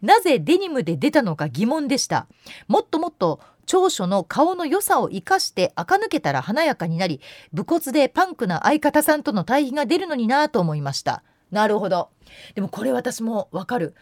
[0.00, 2.26] なぜデニムで出たのか疑問でした。
[2.68, 7.20] もっともっと長所の顔の良さを生かして垢抜けたら華やかになり
[7.52, 12.10] 武骨でパンクな相方さんとの対比が出るのになぁと思いましたなるほど
[12.54, 13.94] でもこれ私もわかる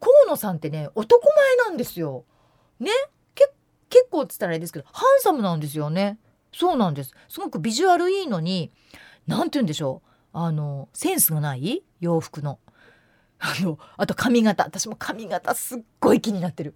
[0.00, 2.24] 河野さんってね男前なんですよ。
[2.80, 2.90] ね？
[3.88, 6.18] 結構っつったらあれですけどハンサムなんですよね。
[6.52, 8.72] そうなんですすごくビジュアルいいのに
[9.26, 10.02] 何て言うんでしょ
[10.34, 11.84] うあのセンスがない？
[12.00, 12.58] 洋服の。
[13.38, 16.74] あのあと髪型私も髪型すっごい気になってる。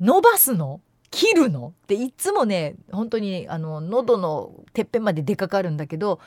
[0.00, 0.80] 伸ばすの？
[1.10, 1.72] 切るの？
[1.84, 6.20] っていつもね本当にあの喉のてっぺんまで出かかるんだけど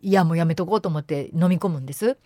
[0.00, 2.16] いやもうやめとこうと思って飲み込むんです。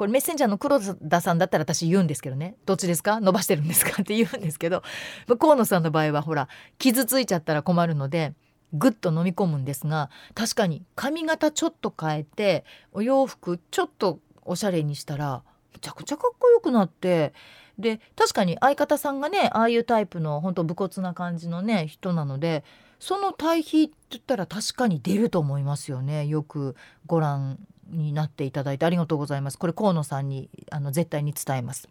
[0.00, 2.56] これメッセンジャーの黒田さんだったら私言うんですけどね。
[2.64, 3.20] どっちですか？
[3.20, 4.00] 伸ばしてるんですか？
[4.00, 4.82] って言うんですけど。
[5.38, 6.48] 河野さんの場合はほら
[6.78, 8.32] 傷ついちゃったら困るので
[8.72, 15.42] ぐっと飲み込むんですが確かに髪型ちょっと変えてお洋服ちょっとおしゃれにしたら
[15.74, 17.34] むちゃくちゃかっこよくなって
[17.78, 22.64] で確かに相方さんがねああいうタイプの本当武骨な感じのね人なので
[23.00, 26.26] その対比って言ったら確かに出ると思いますよね。
[26.26, 26.74] よく
[27.04, 27.58] ご覧
[27.90, 29.58] になっていただいてありがとうございます。
[29.58, 31.88] これ河野さんにあの絶対に伝えます。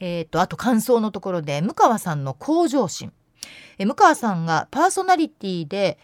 [0.00, 3.12] えーと、あと感想のところで向川さんの向上心。
[3.78, 5.98] え向川さんがパーソナリティで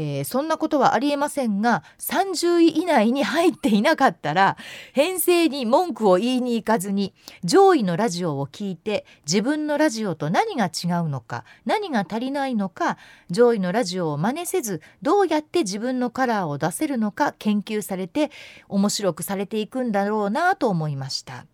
[0.00, 4.56] えー、そんなことはありえませんが30位以内に入っていなかったら
[4.92, 12.96] 編成に文句を言いに行かずに上位のラジオを聞いて自分のラジオと何が違うのか何が足りないのか
[13.28, 18.30] 上位のラジオを真似せずどうやって自分のカラーを出せるのか研究されて
[18.68, 21.46] 面白くされていくんだろうなと思いました。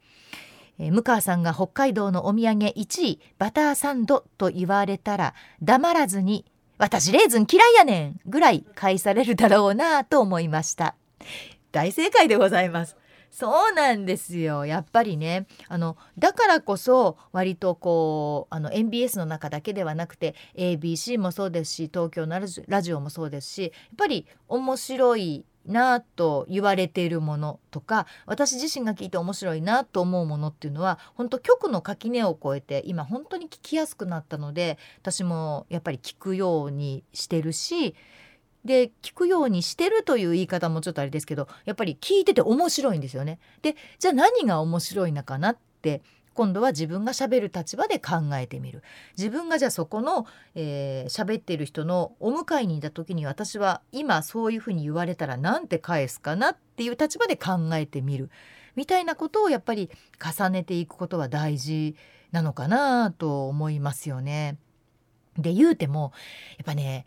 [0.78, 6.44] えー、向川さんが北海道のお土産1位バターサンドと言われたら黙らずに
[6.78, 10.96] 私レーズン嫌いやねんぐらい返されるだろうなと思いました。
[11.72, 12.96] 大正解でございます。
[13.30, 14.64] そうなんですよ。
[14.64, 37.94] やっぱりねあのだからこそ割とこうあの MBS の中だけではなくて ABC もそうですし東京のラジオもそうですしやっぱり面白いなと言われているものとか私自身が聞いて面白いなと思うものっていうのは本当局の垣根を越えて今本当に聞きやすくなったので私もやっぱり聞くようにしてるし
[38.64, 43.38] で聞くようにしてるという言い方もちょっとあれですけどやっぱり聞いてて面白いんですよね。
[43.62, 46.02] でじゃあ何が面白いのかなって
[46.34, 48.82] 今度は自分がしゃべる立場で考えてみる
[49.16, 58.30] 自分がじゃあそこの喋、えー、ってる人のお迎えにいた時に私は今そういうふうに言われたら何て返すかなっていう立場で考えてみる
[58.76, 59.90] みたいなことをやっぱり
[60.22, 61.96] 重ねていくことは大事
[62.32, 64.58] なのかなと思いますよね。
[65.38, 66.12] で言うても
[66.58, 67.06] やっぱね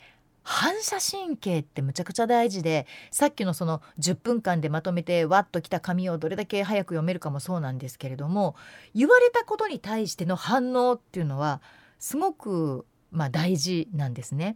[0.50, 8.56] 反射神経ってむちゃくちゃ大事でさっきのその10分間でまとめてわっときた紙をどれだけ早く読めるかもそうなんですけれども
[8.96, 11.62] 言われたことに対しての反応っていうのは
[12.00, 14.56] すごくまあ大事なんですね。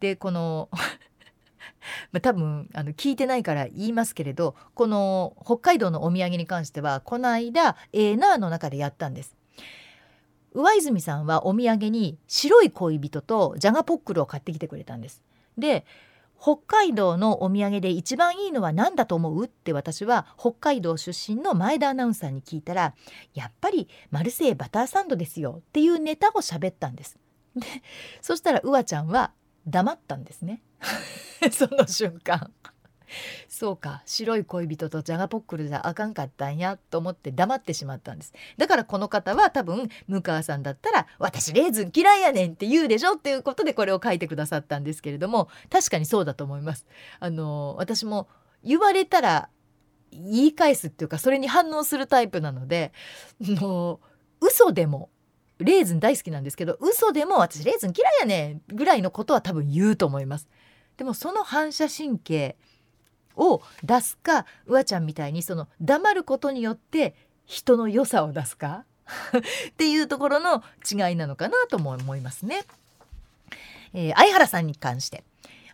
[0.00, 0.68] でこの
[2.12, 9.39] まあ、多分あの聞いてないから言いますけれどこの北海道のお土産に関してはこの間「えーなー」の中でやったんです。
[10.52, 15.22] 上泉さんはお土産に白い恋人とジャガポックルを買ってきてくれたんです。
[15.58, 15.84] で
[16.40, 22.94] 北海道のお土産で一番いいのは何だと思うって私は北海道出身の前田アナウンサーに聞いたら
[23.34, 27.18] やっぱりマルセイバターサンドですよっていうネタを喋ったんです。
[27.54, 27.66] で
[28.22, 29.32] そしたらうわちゃんは
[29.66, 30.62] 黙ったんですね
[31.52, 32.50] その瞬間。
[33.48, 38.32] そうか白い恋人とジャガポックルじゃあかんかったんやと思って黙ってしまったんです。
[38.56, 46.86] だからこの方は多分向川さんだったら「私レーズン嫌いやねん」って言うでしょっていうことでこれを書いてくださったんですけれども確かにそうだと思います。
[47.18, 48.28] あの私も
[48.62, 49.48] 言われたら
[50.12, 52.92] 言い返すっていうかそれに反応するタイプなので
[53.40, 54.00] も
[54.40, 55.10] う嘘でも
[55.58, 60.48] レーズン大好きなんですけど嘘でも私レーズン嫌いやねんぐらいのことは多分言うと思います。
[60.96, 62.56] でもその反射神経
[63.40, 67.14] を出すかうわちゃんみたいにその黙ることによって
[67.46, 68.84] 人の良さを出すか？
[69.70, 72.64] っていうところの違いなのかなとも思いますね。
[73.92, 75.24] えー、相原さんに関して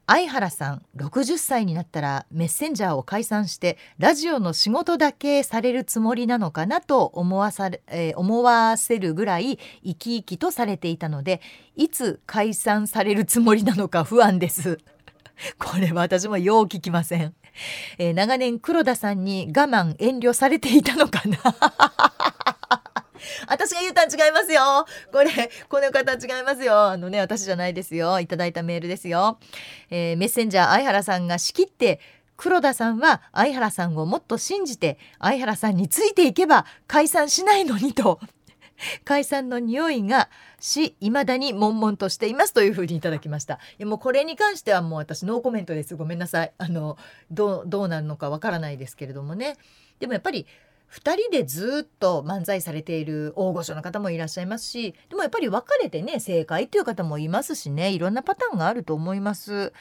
[0.07, 11.41] 相原さん60歳になったらメッセンジャーを解散してラジオの仕事だけされるつもりなのかなと思わされ、えー、思わせるぐらい生き生きとされていたので
[11.75, 14.79] いつ解散されるつもりなのか不安です。
[15.59, 17.35] これは私もよう聞きません。
[17.99, 21.39] えー、長年黒田さんに我慢遠慮されていたのかな？
[23.49, 24.87] 私が言ったん違いますよ。
[25.13, 26.91] これ、この方違いますよ。
[26.91, 28.21] あのね、私じゃないですよ。
[28.21, 29.39] いただいたメールですよ。
[29.91, 32.01] えー、メッセンジャー相原さんが仕切って、
[32.37, 38.21] 黒田さんは相原さんをもっと信じて、相原さんについていけば解散しないのにと、
[39.05, 40.29] 解散の匂いが
[40.61, 43.55] し未だに悶々としていますというふうにいただきました。
[43.55, 45.97] いやもうこれに関してはもう私ノーコメントです。
[45.97, 46.53] ごめんなさい。
[46.59, 46.97] あの
[47.31, 49.57] どうどうなるのかわからないですけれどもね。
[49.99, 50.47] でもやっぱり
[50.93, 57.91] 2人でずっと漫才されている大御所の方もいらっしゃいますしでもやっぱり別れてね正解っていう方もいますしね。
[57.91, 59.73] いろんなパターンがあると思います。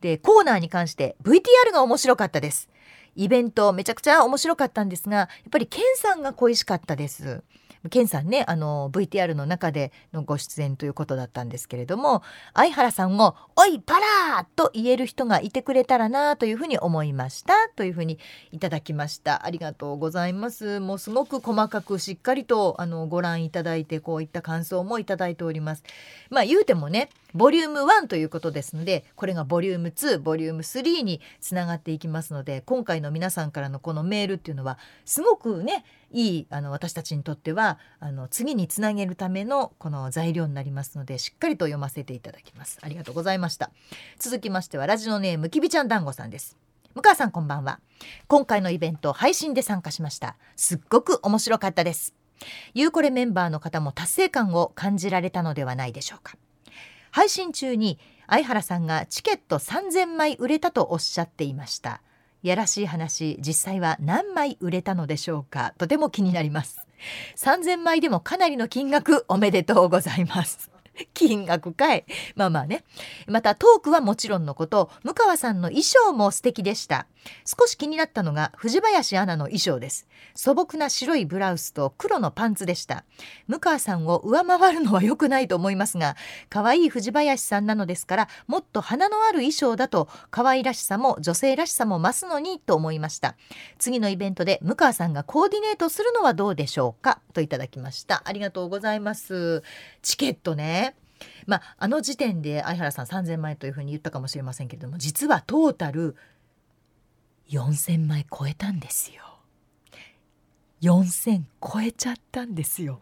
[0.00, 2.68] でコーナーに関して VTR が面白かったです。
[3.14, 7.42] イベントめちゃくちゃ面白かったんですがやっぱりケンさんが恋しかったです。
[7.90, 12.22] ケンさんねあの VTR の中でのご出演ということだったんですけれども
[12.54, 18.18] 相原さんを「おいパラー!」と言える人がいてくれたらなというふうに思いましたというふうに
[18.52, 25.82] いただきましたありがとうございますもうすごく細かくしっかりとあのご覧いただいてこういった感想もいただいております
[26.30, 42.78] まあ言うてもねボリューム1ということですのでこれがボリューム2ボリューム3につながっていきますので今回の皆さんからのこのメールっていうのはすごくねいいあの私たちにとってはあの次につなげるためのこの材料になりますのでしっかりと読ませていただきます。
[42.82, 43.70] ありがとうございました。
[44.18, 46.56] 続きましてはラジオネームきびちゃん団子さんです。
[46.94, 47.80] 向川さんこんばんは。
[48.28, 50.36] 今回のイベント配信で参加しました。
[50.56, 52.14] すっごく面白かったです。
[52.74, 56.36] ゆうこれメンバーの方も達成感を感じられたのではないでしょうか。
[57.12, 62.00] 配信中に相原さんがチケット3000枚売れたとおっしゃっていました。
[62.42, 65.74] やらしい話実際は何枚売れたのでしょうか。
[65.78, 66.86] とても気になります。
[67.36, 70.71] 3000枚でもかなりの金額おめでとうございます。
[71.14, 72.04] 金額かい。
[72.34, 72.84] まあまあね。
[73.26, 77.06] またトークはもちろんのこと向川さんの衣装も素敵でした。
[77.44, 80.08] 少し気になったのが藤林アナの衣装です。
[80.34, 83.04] 素朴な白いブラウスと黒のパンツでした。
[83.46, 86.16] 向川さんを上回るのは良くないと思いますが
[86.48, 93.36] 可愛い藤林さんなのですからもっと花のある衣装だと可愛らしさも女性らしさも増すのにと思いました。
[93.78, 97.20] 次のイベントで向川さんがコーディネートするのはどうでしょうか？
[97.32, 98.22] といただきました。
[98.24, 99.62] ありがとうございます。
[100.02, 100.91] チケットね。
[101.46, 106.16] まあ、あの時点で相原さん3,000万円というふうに言ったかもしれませんけれども実はトータル
[107.50, 109.22] 4,000枚超えたんですよ。
[110.80, 113.00] 4,000超えちゃったんですよ。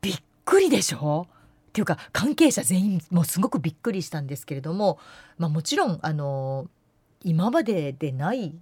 [0.00, 1.26] びっくりでしょ？
[1.70, 4.98] っていうか関係者全員もすごくびっくりしたんですけれども、
[5.38, 6.68] まあ、もちろんあの
[7.24, 8.54] 今まででない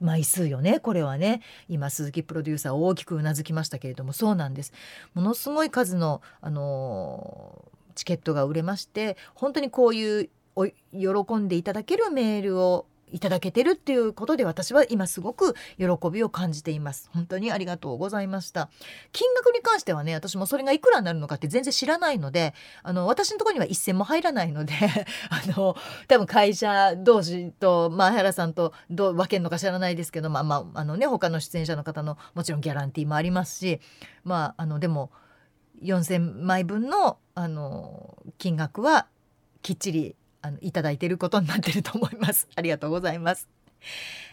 [0.00, 4.72] 枚数よねこれはね今鈴木プロデューサー大きくうなずきましたけれどもそうなんです
[5.14, 7.64] ものすごい数のあの
[8.00, 10.30] チケットが売れまして本当にこういう
[10.92, 17.10] 喜んでいただけるメールをいただけてるっていうことで私は今すごく喜びを感じています。
[17.12, 18.70] 本当にありがとうございました。
[19.10, 24.72] 金額に関してはね私もそれがいくらになるのかって全然知らないのであの私のところには一銭も入らないので
[25.28, 25.76] あの
[26.06, 33.80] 多分会社同士と前原さんとどう分けるのか知らないですけどまあまああのね他の出演者の方のもちろんギャランティーもありますし
[34.22, 35.10] まああのでも
[35.82, 39.06] 4,000枚分のあの金額は
[39.62, 42.48] きっちりあのいただいていることになってると思います。
[42.54, 43.48] ありがとうございます。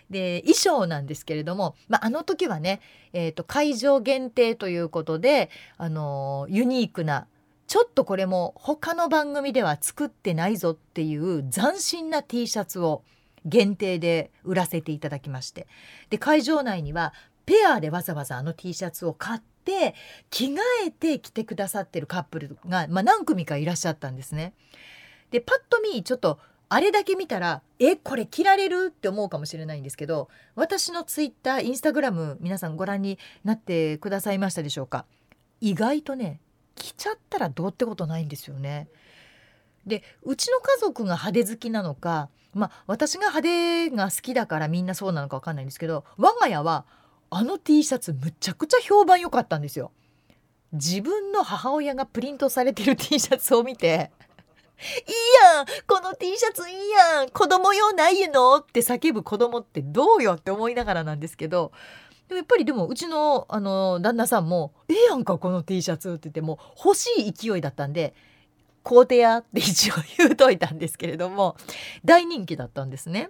[0.10, 2.82] で衣装なんですけれども、まあ、あの時はね、
[3.14, 7.28] えーと、会場限定ということで、あのユニークな
[7.68, 13.03] ちょっとこれも他の番組では作ってないぞっていう斬新な T シャツを
[13.45, 15.68] 限定で売らせていただきまして
[16.10, 17.14] で会場内には
[17.45, 19.95] ペアでわざわざあの T シャツを買って
[20.30, 24.53] 着替えて着てくださってるカップルが、まあ、何組かいらっしゃったんですね。
[25.32, 26.39] でパッと見ちょっと
[26.70, 28.88] あれだけ見たらえこれ着られる？
[28.88, 35.05] って思うかもしれないんですけど私のツイッターインスタグラム皆さんご覧になってくださいましたでしょうか
[35.59, 36.39] 意外とね
[36.76, 38.88] 着ちゃったらどうってことないんですよね。
[39.86, 46.86] でうちの家族が派手好きなのかまあ私が派手が好きだからみんなそうなのか分かんないんですけど我が家は
[47.30, 49.91] あの T シャツむちゃくちゃ評判良かったんですよ。
[50.73, 53.93] 自分の母親がプリントされてる T シャツを見ていい
[55.55, 58.57] やんこの T シャツいいやん子供用ないの？
[58.57, 61.71] って叫ぶ子供ってどうよって思いながらなんですけど
[62.28, 68.13] でもやっぱりでもうちのあの旦那さんも「ええやんかこの T シャツ」って言っても欲しい勢いだったんで
[68.84, 71.55] 「買うてや」って一応言うといたんですけれども
[72.03, 73.30] 大人気だったんですね。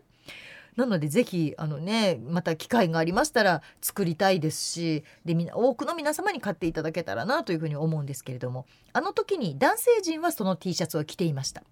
[0.77, 11.63] なのでぜひあのねまた機会がありましたら作りたいですしでみ多くの皆様に買っていただけたらなというふうに思うんですけれどもあの時に男性陣はその T シャツを着ていました。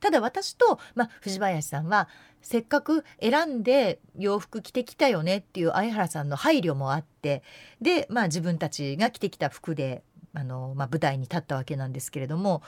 [0.00, 2.08] ただ私と、まあ、藤林さんは
[2.42, 7.44] せっかく選んで洋服着てきたよねっていう相原さんの配慮もあって
[7.80, 10.02] で、まあ、自分たちが着てきた服で
[10.34, 12.62] あの、まあ、舞台に立ったわけなんですけれども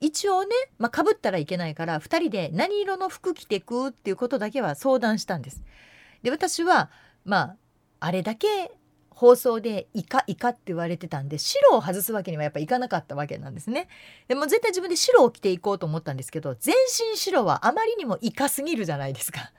[0.00, 5.62] 一応ね、まあ、かぶったらいけないから2人で何色の服着てくっていうことだけは相談したんです。
[6.22, 6.90] で私は
[7.24, 7.56] まあ
[8.00, 8.72] あれだけ
[9.10, 13.88] 放送でイカイカって言われてたんで白を外すわけにはやっぱいかなかったわけなんですね。
[14.28, 16.74] でも絶対自分で白を着ていこうと思ったんですけど全
[17.12, 19.52] 身白はあまりにもイカすぎるじゃないですか。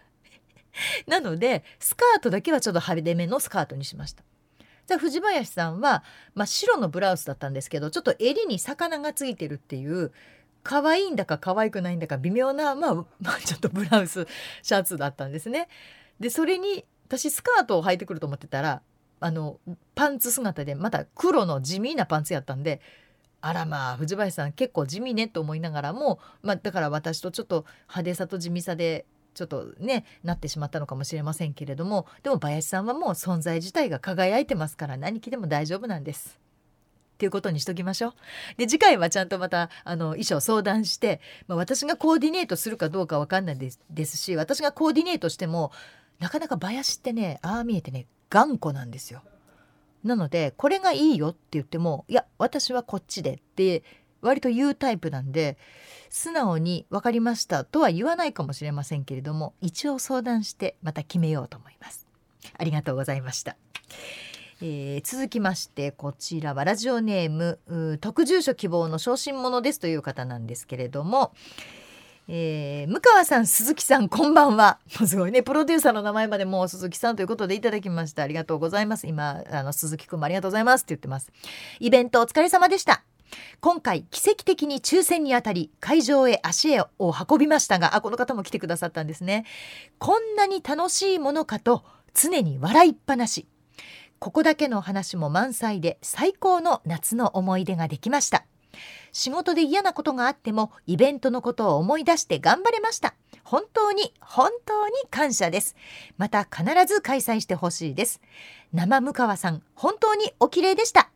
[1.08, 4.24] なのでスカートだけはちょっと派手めのスカートにしました。
[4.90, 10.12] じゃあ藤林さんは、まあ、白のブラウスだったんですけどちょっと襟に魚がついてるっていう
[10.64, 14.26] 可愛いんだか可愛くないんだか微妙な、まあ、 まあちょっとブラウス
[14.64, 15.70] シャツだったんですね。
[16.20, 18.82] でそれに私スカートを履いてくると思ってたら
[19.20, 19.60] あの
[19.94, 22.82] パンツ姿でまた黒の地味なパンツやったんで
[23.42, 36.40] あらまあ藤林さん結構地味ねと思いながらも、まあ、だから私とちょっと派手さと地味さでちょっとねなってしまったのかもしれませんけれどもでも林さんはもう存在自体が輝いてますから何着でも大丈夫なんです。
[36.40, 38.14] っていうことにしときましょう。
[38.56, 45.74] で次回はちゃんとまたあの衣装相談して、まあ、私がコーディネートするかどうかわかんないですですし私がコーディネートしても
[46.20, 49.22] なかなか林ってねああ見えてね頑固なんですよ。
[50.04, 53.84] なのでこれがいいよって言ってもいや私はこっちでって
[54.22, 55.58] 割と言うタイプなんで
[56.10, 62.08] 素直に分かりましたとは言わないかもしれませんけれども一応相談してまた決めようと思います。
[62.58, 63.56] ありがとうございました。
[64.62, 71.32] えー、続きましてこちらはラジオネーム特住所希望の昇進者ですという方なんですけれども、
[72.28, 74.80] えー、向川さん鈴木さんこんばんは。
[75.00, 78.24] もうすごいねプロデューサーの名前までもう鈴木さんということでいただきました。
[78.24, 79.08] ありがとうございます。
[79.08, 81.32] 今あの鈴木くんもありがとうございますって言ってます。
[81.80, 83.04] イベントお疲れ様でした。
[83.60, 86.90] 今回奇跡的に抽選にあたり会場へ足へを
[87.30, 89.46] 運びましたがあこの方も来てくださったんですね。
[89.98, 93.48] こんなに楽しいものかと常に笑いっぱなし。
[94.20, 98.46] ここだけの話も満載で最高の夏の思い出ができました。
[99.12, 103.16] 仕事で嫌なことがあってもイベントのことを思い出して頑張れました。
[103.44, 105.76] 本当に本当に感謝です。
[106.18, 108.22] また必ず開催してほしいです。
[108.74, 111.09] 生向川さん本当にお綺麗でした。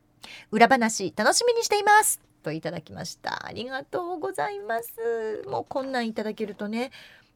[0.51, 2.21] 裏話楽しみにしています。
[2.43, 3.45] といただきました。
[3.45, 5.43] ありがとうございます。
[5.47, 6.91] もうこんなんいただけるとね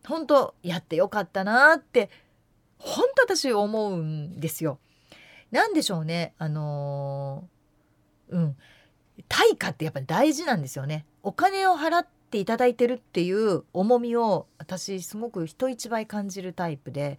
[0.05, 2.09] 本当やってよかったなって
[2.77, 4.79] 本当私思うんですよ。
[5.51, 6.33] 何でしょうね。
[6.37, 8.57] あのー、うん。
[9.29, 11.05] 対価ってやっぱり大事なんですよね。
[11.23, 17.17] お金を払っていただいてるっていう重みを私すごく人一倍感じるタイプで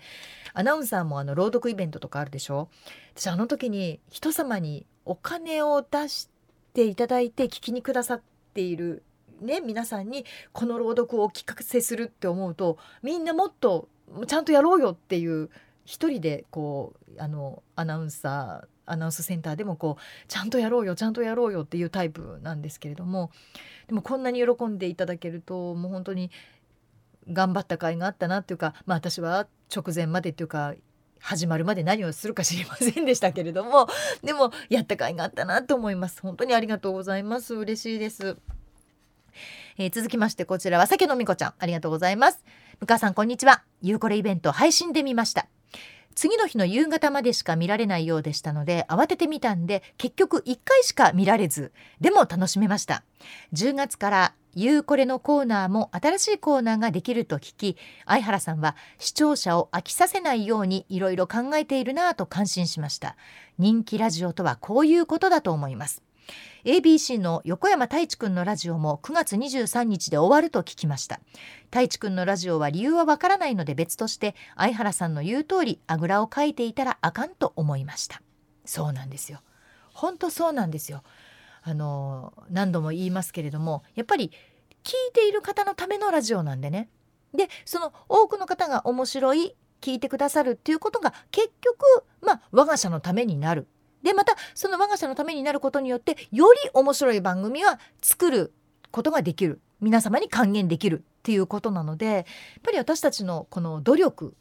[0.52, 2.68] アナウンサーもあの朗読イベントとかあるでしょ。
[3.14, 6.28] 私あの時に人様にお金を出し
[6.74, 9.02] ていただいて聞きにくださっている
[9.40, 13.88] ね皆さんにこの朗読をお聞かせするって思うとみんなもっと
[14.26, 15.48] ちゃんとやろうよっていう
[15.86, 23.30] 一人でこうあのアナウンサーアナウンスセンターでもこうちゃんとやろうよちゃんとやろうよっていうタイプなんですけれども
[23.86, 26.30] でもこんなに喜んでいただけるともう本当に
[27.30, 30.74] 頑張った甲斐があったなっていうかまあ私は直前までっていうか
[31.20, 33.88] 始まるまで何をするか知りませんでしたけれども
[34.22, 36.20] でもやった甲斐があったなと思います。
[36.20, 37.54] 本当にありがとうございます。
[37.54, 38.36] 嬉しいです、
[39.76, 41.54] えー、続きましてこちらは酒のみこちゃん。
[41.58, 42.44] ありがとうございます。
[42.80, 43.62] 向川さんこんにちは。
[43.82, 45.46] ゆうこれイベント配信で見ました。
[46.14, 53.04] 次の日の夕方までしか見られないようでしたので慌ててみたんで結局1回しか見られずでも楽しめました。
[53.52, 63.16] 10月からゆうこれのコーナーも新しいコーナーができると聞き相原さんは視聴者を飽きさせないようにいろいろ考えているなぁと感心しました。
[63.58, 66.02] 人気ラジオとはこういうことだと思います。
[66.64, 71.20] ABC の横山太一くんのラジオも9月23日で終わると聞きました。
[71.66, 78.20] 太一くんのラジオは理由はわからないので別として相原さんの言う通りあぐらをかいていたらあかんと思いました。
[78.64, 79.40] そうなんですよ。
[79.94, 81.02] 本当そうなんですよ。
[81.62, 84.30] あの何度も言いますけれどもやっぱり
[84.84, 86.88] 聞いている方のためのラジオなんでね。
[87.34, 91.84] でその多くの方が面白い聞いてくださるっていうことが結局
[92.20, 93.68] まあ我が社のためになる。
[94.02, 98.52] でまたその我が社のためになることによってより面白い番組は作る
[98.90, 99.60] ことができる。
[99.80, 102.24] 皆様に還元できるっていうことなのでやっ
[102.64, 104.34] ぱり私たちのこの努力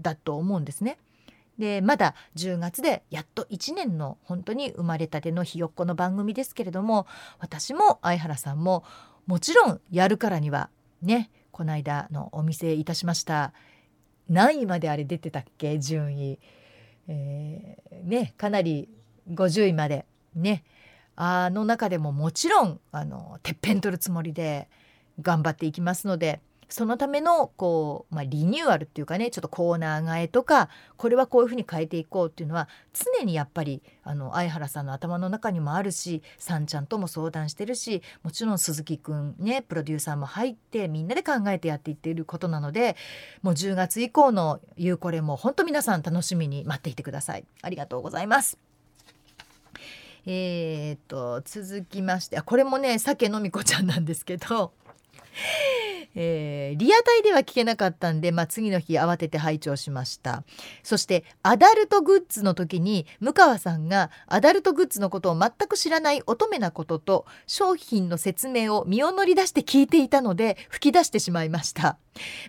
[0.00, 0.98] だと思うんですね。
[1.58, 7.06] でまだ10月でやっと1年の本当に生まれたてのひよっこの番組ですけれども
[7.40, 8.84] 私も相原さんも
[9.26, 10.70] もちろんやるからには
[11.02, 13.52] ねこの間のお見せいたしました。
[14.28, 16.38] 何位まであれ出てたっけ順位。
[17.08, 18.88] えー、ねかなり
[19.30, 20.64] 50位までね
[21.16, 24.68] あの中でももちろんあのてっぺん取るつもりで
[25.20, 42.96] 頑張っていきますのでそのためのこう、まあ、リニューアルっていうかねちょっとコーナー替えとかこれはこういうふうに変えていこうっていうのは常にやっぱりあの相原さんの頭の中にもあるしさんちゃんとも相談してるしもちろん鈴木くんねプロデューサーも入ってみんなで考えてやっていっていることなので
[43.42, 47.44] もう10月以降の「ゆうこれ」も本当皆さん楽しみに待っていてください。
[47.62, 48.58] ありがとうございます。
[50.26, 54.72] えー、っと続きましてあこれもね酒飲み子ちゃんなんですけど
[56.14, 60.44] えー、リアタイでは聞けなかったんで、まあ、次の日慌てて拝聴しました。
[60.82, 71.96] そしてアダルトグッズの時に向川さんがアダルトグッズのことを全く知らない乙女なことと商品の説明を身を乗り出して聞いていたので吹き出してしまいました。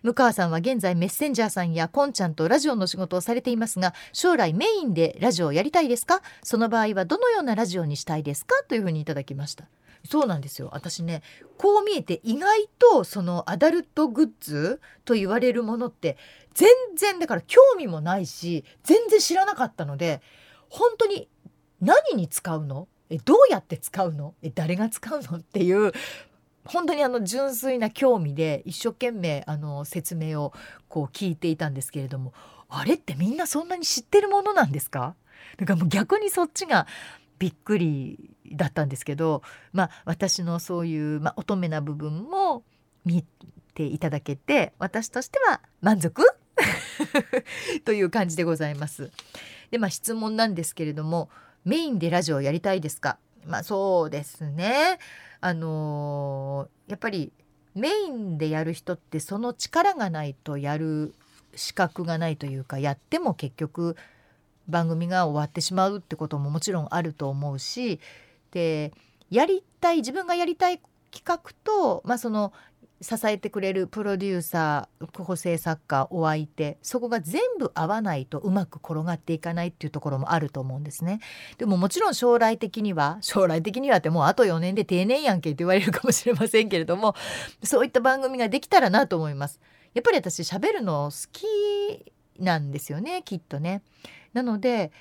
[0.03, 6.21] 向川さんは現在メッセンジャーさんやこんちゃんとラジオの仕事をされていますが将来メインでラジオをやりたいですか？
[6.43, 8.55] その場合はどのようなラジオにしたいですか？
[8.67, 9.65] というふうにいただきました。
[10.05, 10.69] そうなんですよ。
[10.71, 11.21] 私ね
[11.57, 16.17] こう見えて意外とそのアダルトグッズと言われるものって
[16.53, 20.21] 全然だから興味もないし全然知らなかったので
[20.69, 21.27] 本当に
[21.81, 22.87] 何に使うの？
[23.09, 24.35] えどうやって使うの？
[24.41, 25.37] え誰が使うの？
[25.37, 25.91] っていう
[26.65, 30.53] 本当にあの純粋な興味で一生懸命あの説明を
[30.87, 32.33] こう聞いていたんですけれども
[32.67, 35.15] あれってみんなそんなに知ってるものなんですか？
[35.57, 36.85] だかもう逆にそっちが
[37.39, 39.41] びっくりだったんですけど
[39.73, 42.63] まあ私のそういう、まあ、乙女な部分も
[43.05, 43.23] 見
[43.73, 46.21] ていただけて私としては満足？
[47.85, 49.11] という感じでございます。
[49.71, 51.29] でまあ質問なんですけれども
[51.63, 53.17] メインでラジオをやりたいですか？
[53.45, 54.99] まあそうですね。
[55.41, 57.31] あのー、やっぱり
[57.75, 61.13] メインでやる人ってその力がないとやる
[61.55, 63.95] 資格がないというかやっても結局
[64.69, 67.99] 番組が終わってしまうってことももちろんあると思うし
[68.51, 68.93] で
[69.29, 72.53] やりたい自分がやりたい企画と、まあ、その
[73.01, 81.21] 支えてくれるプロデューサー構成作家お相手そこが全部合わないとうまく転がっていかないっていうところもあると思うんですね。
[81.57, 87.15] でももちろん将来的には将来的にはってもうあと4年で定年やんけって言われるかもしれませんけれども
[87.63, 89.61] そういった番組ができたらなと思います。
[89.93, 91.45] やっぱり私喋るの好き
[92.39, 93.81] なんですよねきっとね。
[94.33, 94.91] なので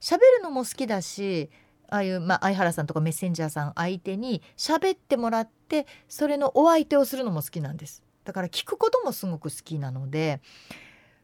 [0.00, 1.50] 喋るのも好きだし
[1.88, 8.02] ああいう、まあ、相原さんとかメッセンジャーさん相手に喋ってもらってそれのお相手をするのも好きなんです。
[8.24, 10.40] だから聞くこともすごく好きなので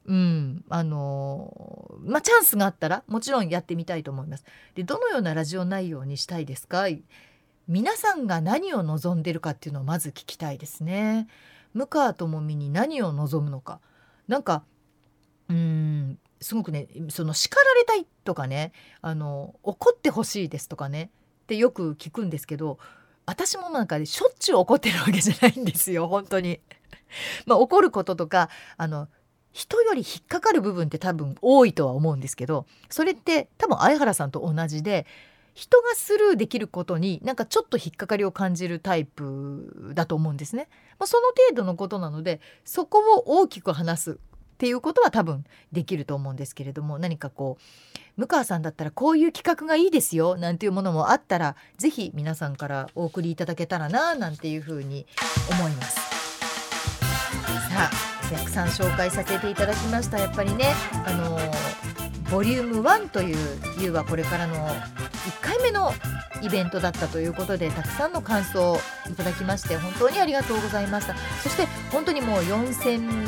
[0.06, 4.44] うんあのまあチャンスがあったらもちろんやってみたいと思います。
[4.74, 6.86] でどのようなラジオ内容にしたいですか？
[7.68, 11.28] 皆さんが何を望んでるかっていうのをまず聞きたいですね。
[11.74, 13.80] 向川智美に何を望むのか。
[14.26, 14.64] なんか
[15.50, 18.72] うんすごくねその叱られたいとかね
[19.02, 21.10] あの怒ってほしいですとかね
[21.42, 22.78] ってよく聞くんですけど
[23.26, 26.60] 私もなんか、ね、しょっちゅう怒ってるわけじゃないんですよ本当に。
[27.46, 29.08] まあ、怒ることとかあの
[29.52, 35.06] 人より引っかかる部分って多分多いとは思うんですけどそれって多分相原さんと同じで
[35.54, 40.68] 人がスルーできることになんかちょっと引っかかりを感じるタイプだと思うんですね。
[40.98, 44.18] まあ、その程度のことなのでそこを大きく話す
[44.60, 47.56] っていうことは多分できると思うんですけれども何かこ
[48.18, 55.06] う向川さんだったらこういう企画がいいですよなんていうものもあったら是非皆さんからお送りいただけたらななんていうふうに
[55.50, 55.96] 思います。
[57.70, 57.90] さあ
[58.28, 60.74] たくさん紹介させていただきましたやっぱりね
[61.06, 61.38] あの
[62.30, 63.36] ボリューム1という
[63.78, 65.92] 「ゆうはこれからの1回目の
[66.42, 71.14] イベントだったということでたくさんの感想をいただきまして本当にありがとうございました。
[71.42, 73.26] そして本当にもう4000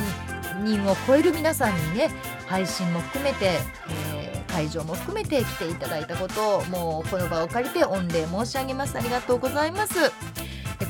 [0.62, 2.11] 人を超える皆さんにね
[2.46, 3.59] 配信も含めて、
[3.90, 8.96] えー、会場も含めて来ていただいたことをもうこの場を借りて御礼申し上げます。
[8.96, 10.12] ありがとうございます。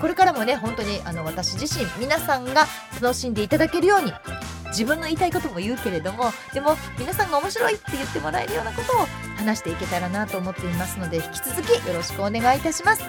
[0.00, 2.66] これからもね本当にあの私自身皆さんが
[3.00, 4.12] 楽しんでいただけるように
[4.73, 9.07] 自分の言いたいことも言うけれどもでも皆さんが面白いって言ってもらえるようなことを
[9.37, 13.03] 話していけたらなと思っていますので引き続きよろしくお願いいたします。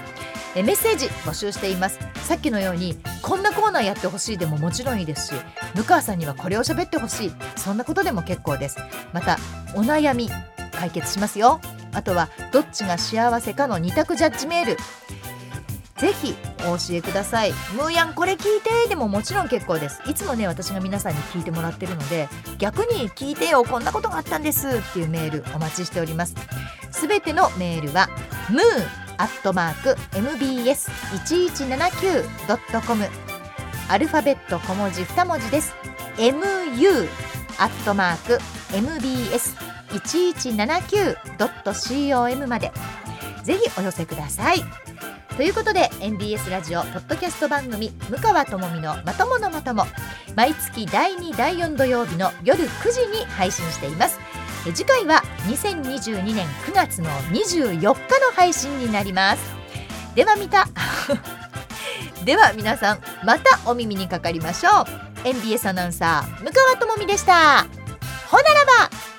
[0.55, 1.97] えメッセージ募集しています。
[2.25, 5.33] さっきのようにこんなコーナーやってほしいでももちろんいいですし
[5.75, 7.31] 向川さんにはこれを喋ってほしい。
[7.55, 8.77] そんなことでも結構です。
[9.13, 9.37] また
[9.75, 10.29] お悩み
[10.71, 11.59] 解決しますよ。
[11.93, 14.77] あとはどっちが幸せかの2択ジャッジメール。
[15.97, 17.51] ぜひお教えください。
[17.75, 20.01] ムーヤンこれ聞いてでももちろん結構です。
[20.07, 22.27] いつもね私が皆さんに聞いてもらってるので
[22.57, 26.35] 逆に聞いてよこんなことがあったんですっていうメールお待ちしております。
[26.91, 28.09] すべてのメールは
[28.49, 28.63] ムー
[29.17, 33.07] アットマーク mbs1179.com
[33.89, 35.73] アルファベット小文字2文字です。
[36.17, 37.07] mu
[37.59, 38.39] アットマーク
[39.91, 42.71] mbs1179.com まで。
[43.43, 44.63] ぜひお寄せください。
[45.35, 49.87] ということで MBS ラジオポッドキャスト番組「向川智美のまとものまとも」
[50.35, 54.19] 毎月第2第4土曜日の夜9時に配信しています。
[54.73, 57.95] 次回は2022年9月の24日の
[58.33, 59.41] 配信になります。
[60.15, 60.67] では見た。
[62.23, 65.27] では皆さんまたお耳にかかりましょう。
[65.27, 67.65] MBS アナウンサー向川智美でした。
[68.29, 69.12] ほならば。